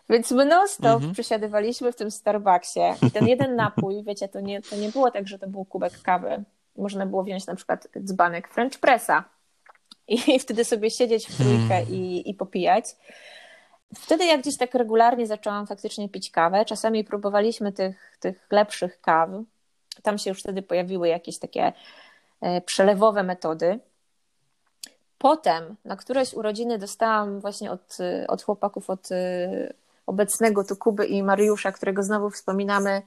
[0.08, 1.12] Więc my non-stop mhm.
[1.12, 5.28] przesiadywaliśmy w tym Starbucksie i ten jeden napój, wiecie, to nie, to nie było tak,
[5.28, 6.44] że to był kubek kawy.
[6.78, 9.24] Można było wziąć na przykład dzbanek French Pressa
[10.08, 11.94] i wtedy sobie siedzieć w trójkę hmm.
[11.94, 12.84] i, i popijać.
[13.94, 19.30] Wtedy jak gdzieś tak regularnie zaczęłam faktycznie pić kawę, czasami próbowaliśmy tych, tych lepszych kaw.
[20.02, 21.72] Tam się już wtedy pojawiły jakieś takie
[22.40, 23.80] e, przelewowe metody.
[25.18, 29.74] Potem na któreś urodziny dostałam właśnie od, od chłopaków, od y,
[30.06, 33.02] obecnego tu Kuby i Mariusza, którego znowu wspominamy,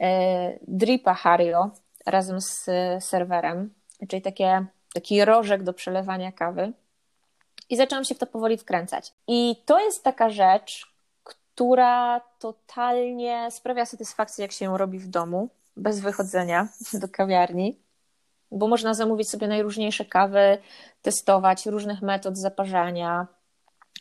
[0.00, 1.70] e, dripa Hario
[2.06, 2.64] razem z
[3.04, 3.74] serwerem,
[4.08, 6.72] czyli takie, taki rożek do przelewania kawy.
[7.70, 9.12] I zaczęłam się w to powoli wkręcać.
[9.28, 10.92] I to jest taka rzecz,
[11.24, 16.68] która totalnie sprawia satysfakcję, jak się ją robi w domu, bez wychodzenia
[17.02, 17.86] do kawiarni
[18.50, 20.58] bo można zamówić sobie najróżniejsze kawy,
[21.02, 23.26] testować różnych metod zaparzania,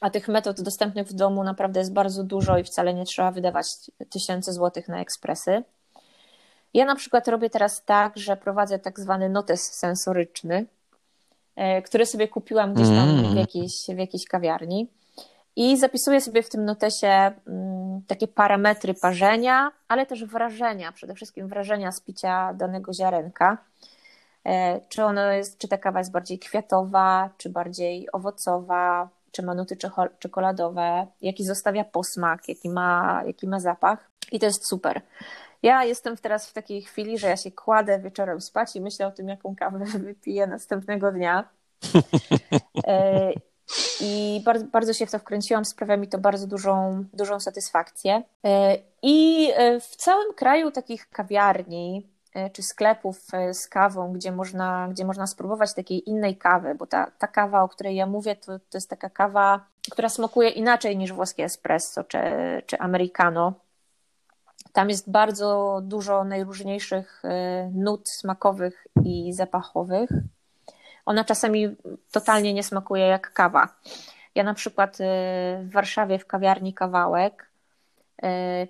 [0.01, 3.65] a tych metod dostępnych w domu naprawdę jest bardzo dużo i wcale nie trzeba wydawać
[4.09, 5.63] tysięcy złotych na ekspresy.
[6.75, 10.65] Ja na przykład robię teraz tak, że prowadzę tak zwany notes sensoryczny,
[11.55, 13.37] e, który sobie kupiłam gdzieś tam w mm.
[13.37, 14.89] jakiejś, w jakiejś kawiarni.
[15.55, 21.47] I zapisuję sobie w tym notesie mm, takie parametry parzenia, ale też wrażenia, przede wszystkim
[21.47, 23.57] wrażenia z picia danego ziarenka.
[24.45, 29.53] E, czy ono jest, czy ta kawa jest bardziej kwiatowa, czy bardziej owocowa, czy ma
[29.53, 29.77] nuty
[30.19, 34.09] czekoladowe, jaki zostawia posmak, jaki ma, jaki ma zapach.
[34.31, 35.01] I to jest super.
[35.65, 39.11] Ja jestem teraz w takiej chwili, że ja się kładę wieczorem spać i myślę o
[39.11, 41.43] tym, jaką kawę wypiję następnego dnia.
[42.87, 43.31] E,
[44.01, 48.23] I bardzo, bardzo się w to wkręciłam, sprawia mi to bardzo dużą, dużą satysfakcję.
[48.43, 49.49] E, I
[49.81, 55.27] w całym kraju takich kawiarni, E, czy sklepów e, z kawą, gdzie można, gdzie można
[55.27, 58.89] spróbować takiej innej kawy, bo ta, ta kawa, o której ja mówię, to, to jest
[58.89, 62.17] taka kawa, która smakuje inaczej niż włoskie espresso czy,
[62.65, 63.53] czy americano.
[64.75, 70.09] Tam jest bardzo dużo najróżniejszych e, nut smakowych i zapachowych.
[71.05, 71.75] Ona czasami
[72.11, 73.67] totalnie nie smakuje jak kawa.
[74.35, 74.97] Ja na przykład
[75.59, 77.49] w Warszawie w kawiarni Kawałek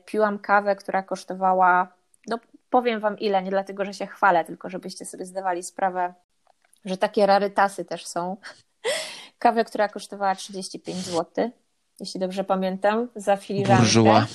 [0.06, 1.88] piłam kawę, która kosztowała
[2.28, 2.40] no,
[2.70, 6.14] powiem Wam ile, nie dlatego, że się chwalę, tylko żebyście sobie zdawali sprawę,
[6.86, 8.38] że takie rarytasy też są.
[9.40, 11.52] Kawę, która kosztowała 35 zł,
[12.00, 13.82] jeśli dobrze pamiętam, za filiżankę.
[13.82, 14.26] Burżuła.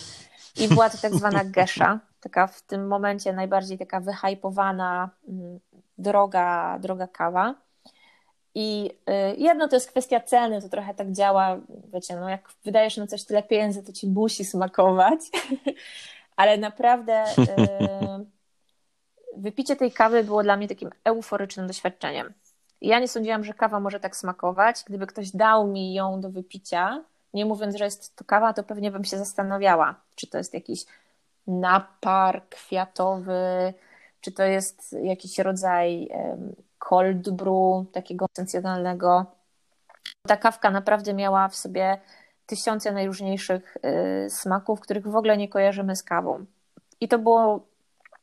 [0.56, 5.60] I była to tak zwana gesza, taka w tym momencie najbardziej taka wyhypowana, mm,
[5.98, 7.54] droga, droga kawa.
[8.54, 11.56] I y, jedno to jest kwestia ceny, to trochę tak działa,
[11.92, 15.20] wiecie, no jak wydajesz na coś tyle pieniędzy, to ci musi smakować.
[16.36, 18.26] ale naprawdę y,
[19.36, 22.32] wypicie tej kawy było dla mnie takim euforycznym doświadczeniem.
[22.80, 24.84] Ja nie sądziłam, że kawa może tak smakować.
[24.86, 27.04] Gdyby ktoś dał mi ją do wypicia,
[27.34, 30.84] nie mówiąc, że jest to kawa, to pewnie bym się zastanawiała, czy to jest jakiś
[31.46, 33.74] napar kwiatowy,
[34.20, 36.08] czy to jest jakiś rodzaj
[36.78, 39.26] cold brew, takiego esencjonalnego.
[40.26, 41.98] Ta kawka naprawdę miała w sobie
[42.46, 43.76] tysiące najróżniejszych
[44.26, 46.44] y, smaków, których w ogóle nie kojarzymy z kawą.
[47.00, 47.66] I to było,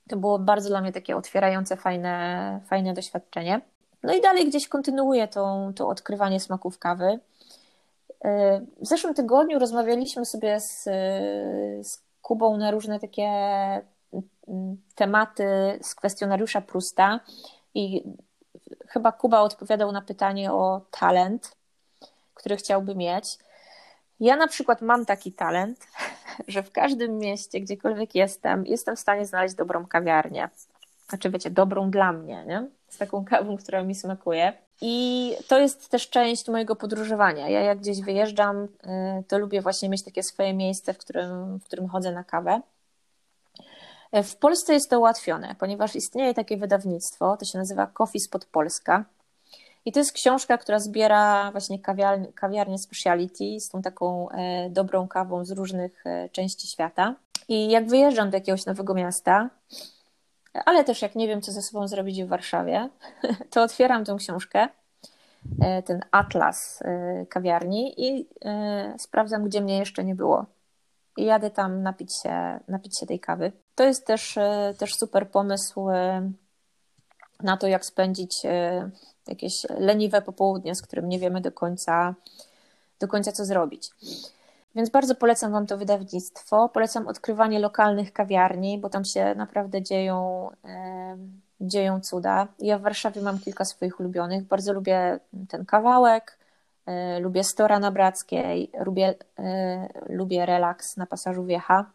[0.09, 3.61] to było bardzo dla mnie takie otwierające, fajne, fajne doświadczenie.
[4.03, 7.19] No i dalej gdzieś kontynuuję to, to odkrywanie smaków kawy.
[8.25, 8.29] Y,
[8.81, 10.83] w zeszłym tygodniu rozmawialiśmy sobie z,
[11.87, 13.29] z Kubą na różne takie
[14.95, 17.19] tematy z kwestionariusza Prusta
[17.73, 18.03] i
[18.87, 21.55] chyba Kuba odpowiadał na pytanie o talent,
[22.33, 23.37] który chciałby mieć.
[24.19, 25.87] Ja na przykład mam taki talent,
[26.47, 30.49] że w każdym mieście, gdziekolwiek jestem, jestem w stanie znaleźć dobrą kawiarnię.
[31.09, 32.67] Znaczy, wiecie, dobrą dla mnie, nie?
[32.89, 34.53] Z taką kawą, która mi smakuje.
[34.81, 37.49] I to jest też część mojego podróżowania.
[37.49, 38.67] Ja jak gdzieś wyjeżdżam, y,
[39.27, 42.61] to lubię właśnie mieć takie swoje miejsce, w którym, w którym chodzę na kawę.
[44.13, 49.05] W Polsce jest to ułatwione, ponieważ istnieje takie wydawnictwo, to się nazywa Coffee Spot Polska.
[49.85, 55.07] I to jest książka, która zbiera właśnie kawiarnię, kawiarnię speciality z tą taką e, dobrą
[55.07, 57.15] kawą z różnych e, części świata.
[57.47, 59.49] I jak wyjeżdżam do jakiegoś nowego miasta,
[60.53, 62.89] ale też jak nie wiem, co ze sobą zrobić w Warszawie,
[63.51, 64.67] to otwieram tę książkę,
[65.61, 66.83] e, ten atlas
[67.29, 68.27] kawiarni i
[68.97, 70.45] sprawdzam, gdzie mnie jeszcze nie było.
[71.17, 73.51] I jadę tam napić się, napić się tej kawy.
[73.75, 74.37] To jest też,
[74.77, 75.87] też super pomysł
[77.43, 78.41] na to, jak spędzić
[79.27, 82.15] jakieś leniwe popołudnie, z którym nie wiemy do końca,
[82.99, 83.89] do końca co zrobić.
[84.77, 86.69] Więc bardzo polecam Wam to wydawnictwo.
[86.69, 91.17] Polecam odkrywanie lokalnych kawiarni, bo tam się naprawdę dzieją, e,
[91.61, 92.47] dzieją cuda.
[92.59, 94.43] Ja w Warszawie mam kilka swoich ulubionych.
[94.43, 95.19] Bardzo lubię
[95.49, 96.37] ten kawałek,
[96.85, 101.91] e, lubię Stora na Brackiej, lubię, e, lubię relaks na pasażu Wiecha.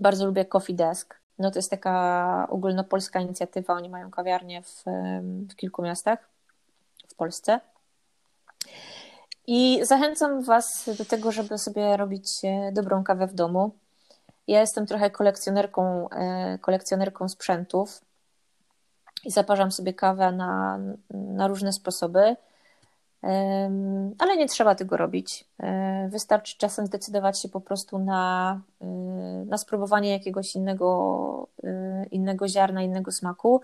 [0.00, 1.20] Bardzo lubię Coffee Desk.
[1.38, 3.74] No to jest taka ogólnopolska inicjatywa.
[3.74, 4.84] Oni mają kawiarnię w,
[5.50, 6.18] w kilku miastach
[7.08, 7.60] w Polsce.
[9.50, 13.70] I zachęcam Was do tego, żeby sobie robić e, dobrą kawę w domu.
[14.46, 18.00] Ja jestem trochę kolekcjonerką, e, kolekcjonerką sprzętów
[19.24, 20.78] i zaparzam sobie kawę na,
[21.10, 22.36] na różne sposoby
[24.18, 25.44] ale nie trzeba tego robić.
[25.60, 28.86] E, wystarczy czasem zdecydować się po prostu na, e,
[29.46, 33.60] na spróbowanie jakiegoś innego, e, innego ziarna, innego smaku.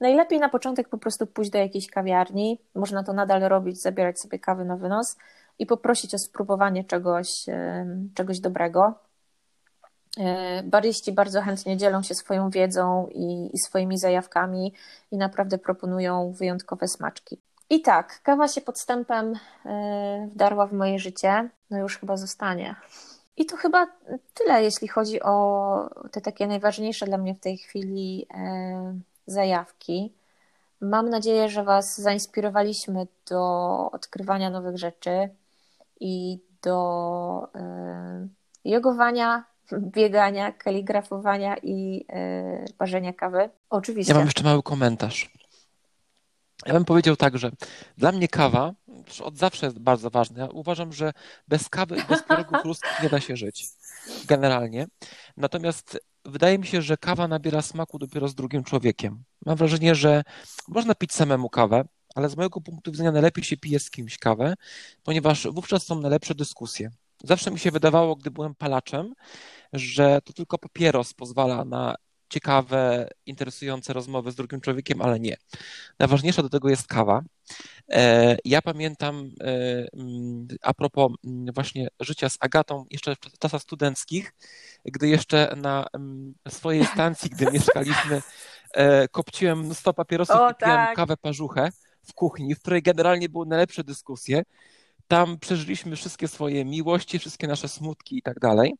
[0.00, 2.58] Najlepiej na początek po prostu pójść do jakiejś kawiarni.
[2.74, 5.16] Można to nadal robić, zabierać sobie kawy na wynos
[5.58, 7.46] i poprosić o spróbowanie czegoś,
[8.14, 8.94] czegoś dobrego.
[10.64, 14.72] Baryści bardzo chętnie dzielą się swoją wiedzą i, i swoimi zajawkami
[15.10, 17.40] i naprawdę proponują wyjątkowe smaczki.
[17.74, 19.34] I tak, kawa się podstępem
[19.66, 22.74] e, wdarła w moje życie, no już chyba zostanie.
[23.36, 23.86] I to chyba
[24.34, 30.12] tyle, jeśli chodzi o te takie najważniejsze dla mnie w tej chwili e, zajawki.
[30.80, 35.28] Mam nadzieję, że Was zainspirowaliśmy do odkrywania nowych rzeczy
[36.00, 38.28] i do e,
[38.64, 39.44] jogowania,
[39.96, 42.06] biegania, kaligrafowania i
[42.78, 43.50] parzenia kawy.
[43.70, 44.12] Oczywiście.
[44.12, 45.30] Ja mam jeszcze mały komentarz.
[46.66, 47.50] Ja bym powiedział tak, że
[47.98, 48.72] dla mnie kawa
[49.22, 50.42] od zawsze jest bardzo ważna.
[50.42, 51.12] Ja uważam, że
[51.48, 53.66] bez kawy i bez pierogów ruskich nie da się żyć.
[54.26, 54.86] Generalnie.
[55.36, 59.24] Natomiast wydaje mi się, że kawa nabiera smaku dopiero z drugim człowiekiem.
[59.46, 60.22] Mam wrażenie, że
[60.68, 61.84] można pić samemu kawę,
[62.14, 64.54] ale z mojego punktu widzenia najlepiej się pije z kimś kawę,
[65.02, 66.90] ponieważ wówczas są najlepsze dyskusje.
[67.24, 69.14] Zawsze mi się wydawało, gdy byłem palaczem,
[69.72, 71.94] że to tylko papieros pozwala na
[72.28, 75.36] ciekawe, interesujące rozmowy z drugim człowiekiem, ale nie.
[75.98, 77.22] Najważniejsza do tego jest kawa.
[77.90, 83.62] E, ja pamiętam e, mm, a propos mm, właśnie życia z Agatą jeszcze w czasach
[83.62, 84.32] studenckich,
[84.84, 88.22] gdy jeszcze na mm, swojej stacji, gdy mieszkaliśmy,
[88.72, 90.96] e, kopciłem mnóstwo papierosów o, i piłem tak.
[90.96, 91.68] kawę parzuchę
[92.02, 94.42] w kuchni, w której generalnie były najlepsze dyskusje.
[95.08, 98.74] Tam przeżyliśmy wszystkie swoje miłości, wszystkie nasze smutki i tak dalej.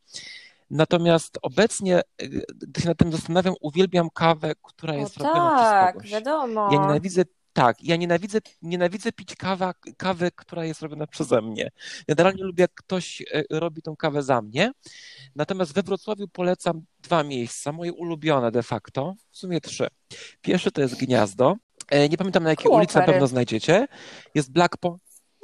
[0.71, 5.85] Natomiast obecnie, y, gdy się nad tym zastanawiam, uwielbiam kawę, która jest o, robiona tak,
[5.85, 6.11] przez kogoś.
[6.11, 6.69] wiadomo.
[6.73, 11.71] Ja nienawidzę tak, ja nienawidzę, nienawidzę pić kawa, kawę, która jest robiona przeze mnie.
[12.09, 14.73] Generalnie lubię, jak ktoś y, robi tą kawę za mnie.
[15.37, 19.89] Natomiast we Wrocławiu polecam dwa miejsca, moje ulubione de facto, w sumie trzy.
[20.41, 21.57] Pierwsze to jest Gniazdo.
[21.91, 23.87] E, nie pamiętam na jakiej ulicy na pewno znajdziecie.
[24.35, 24.77] Jest Black,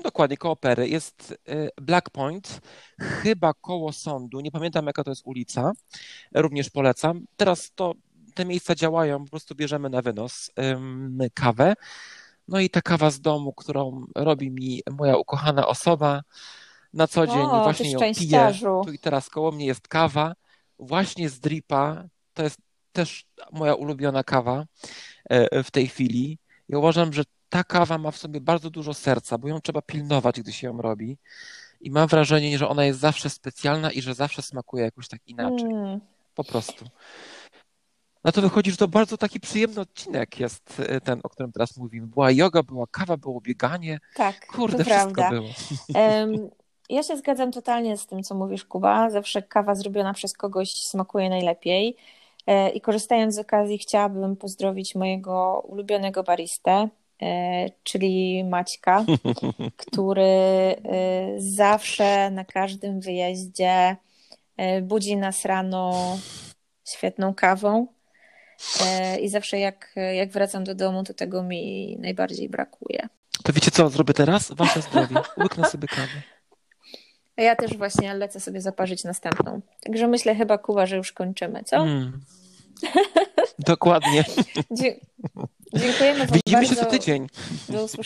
[0.02, 0.88] Dokładnie, koło Pery.
[0.88, 2.60] Jest y, Black Point,
[3.00, 5.72] chyba koło sądu, nie pamiętam jaka to jest ulica,
[6.34, 7.24] również polecam.
[7.36, 7.94] Teraz to
[8.34, 10.50] te miejsca działają, po prostu bierzemy na wynos
[11.34, 11.74] kawę.
[12.48, 16.22] No i ta kawa z domu, którą robi mi moja ukochana osoba
[16.94, 18.52] na co dzień, O, właśnie ją piję.
[18.84, 20.34] Tu i teraz koło mnie jest kawa,
[20.78, 22.04] właśnie z dripa.
[22.34, 22.58] To jest
[22.92, 24.64] też moja ulubiona kawa
[25.24, 26.38] e, w tej chwili.
[26.68, 30.40] Ja uważam, że ta kawa ma w sobie bardzo dużo serca, bo ją trzeba pilnować,
[30.40, 31.18] gdy się ją robi.
[31.80, 35.70] I mam wrażenie, że ona jest zawsze specjalna i że zawsze smakuje jakoś tak inaczej.
[35.70, 36.00] Mm,
[36.34, 36.84] Po prostu.
[38.24, 41.76] Na to wychodzi, że to bardzo taki przyjemny odcinek jest e, ten, o którym teraz
[41.76, 42.06] mówimy.
[42.06, 43.98] Była yoga, była kawa, było bieganie.
[44.16, 45.30] tak, Kurde, to wszystko prawda.
[45.30, 45.48] było.
[45.94, 46.50] Em,
[46.90, 49.10] ja się zgadzam totalnie z tym, co mówisz, Kuba.
[49.10, 51.96] Zawsze kawa zrobiona przez kogoś smakuje najlepiej.
[52.46, 56.88] E, I korzystając z okazji, chciałabym pozdrowić mojego ulubionego baristę,
[57.82, 59.04] czyli Maćka,
[59.86, 60.76] który e,
[61.38, 63.96] zawsze na każdym wyjeździe
[64.56, 66.18] e, budzi nas rano
[66.88, 67.86] świetną kawą.
[68.86, 73.08] E, I zawsze jak, jak wracam do domu, to tego mi najbardziej brakuje.
[73.44, 74.52] To wiecie co zrobię teraz?
[74.52, 75.16] Wasze zdrowie.
[75.38, 76.22] Łyknę sobie kawę.
[77.36, 79.60] Ja też właśnie lecę sobie zaparzyć następną.
[79.80, 81.76] Także myślę chyba, Kuba, że już kończymy, co?
[81.76, 82.20] Mm.
[83.58, 84.24] Dokładnie.
[84.78, 84.96] Dzie-
[85.74, 86.84] dziękujemy Wam Widzimy się bardzo.
[86.84, 87.26] za tydzień.
[87.68, 88.04] Do usłyszenia.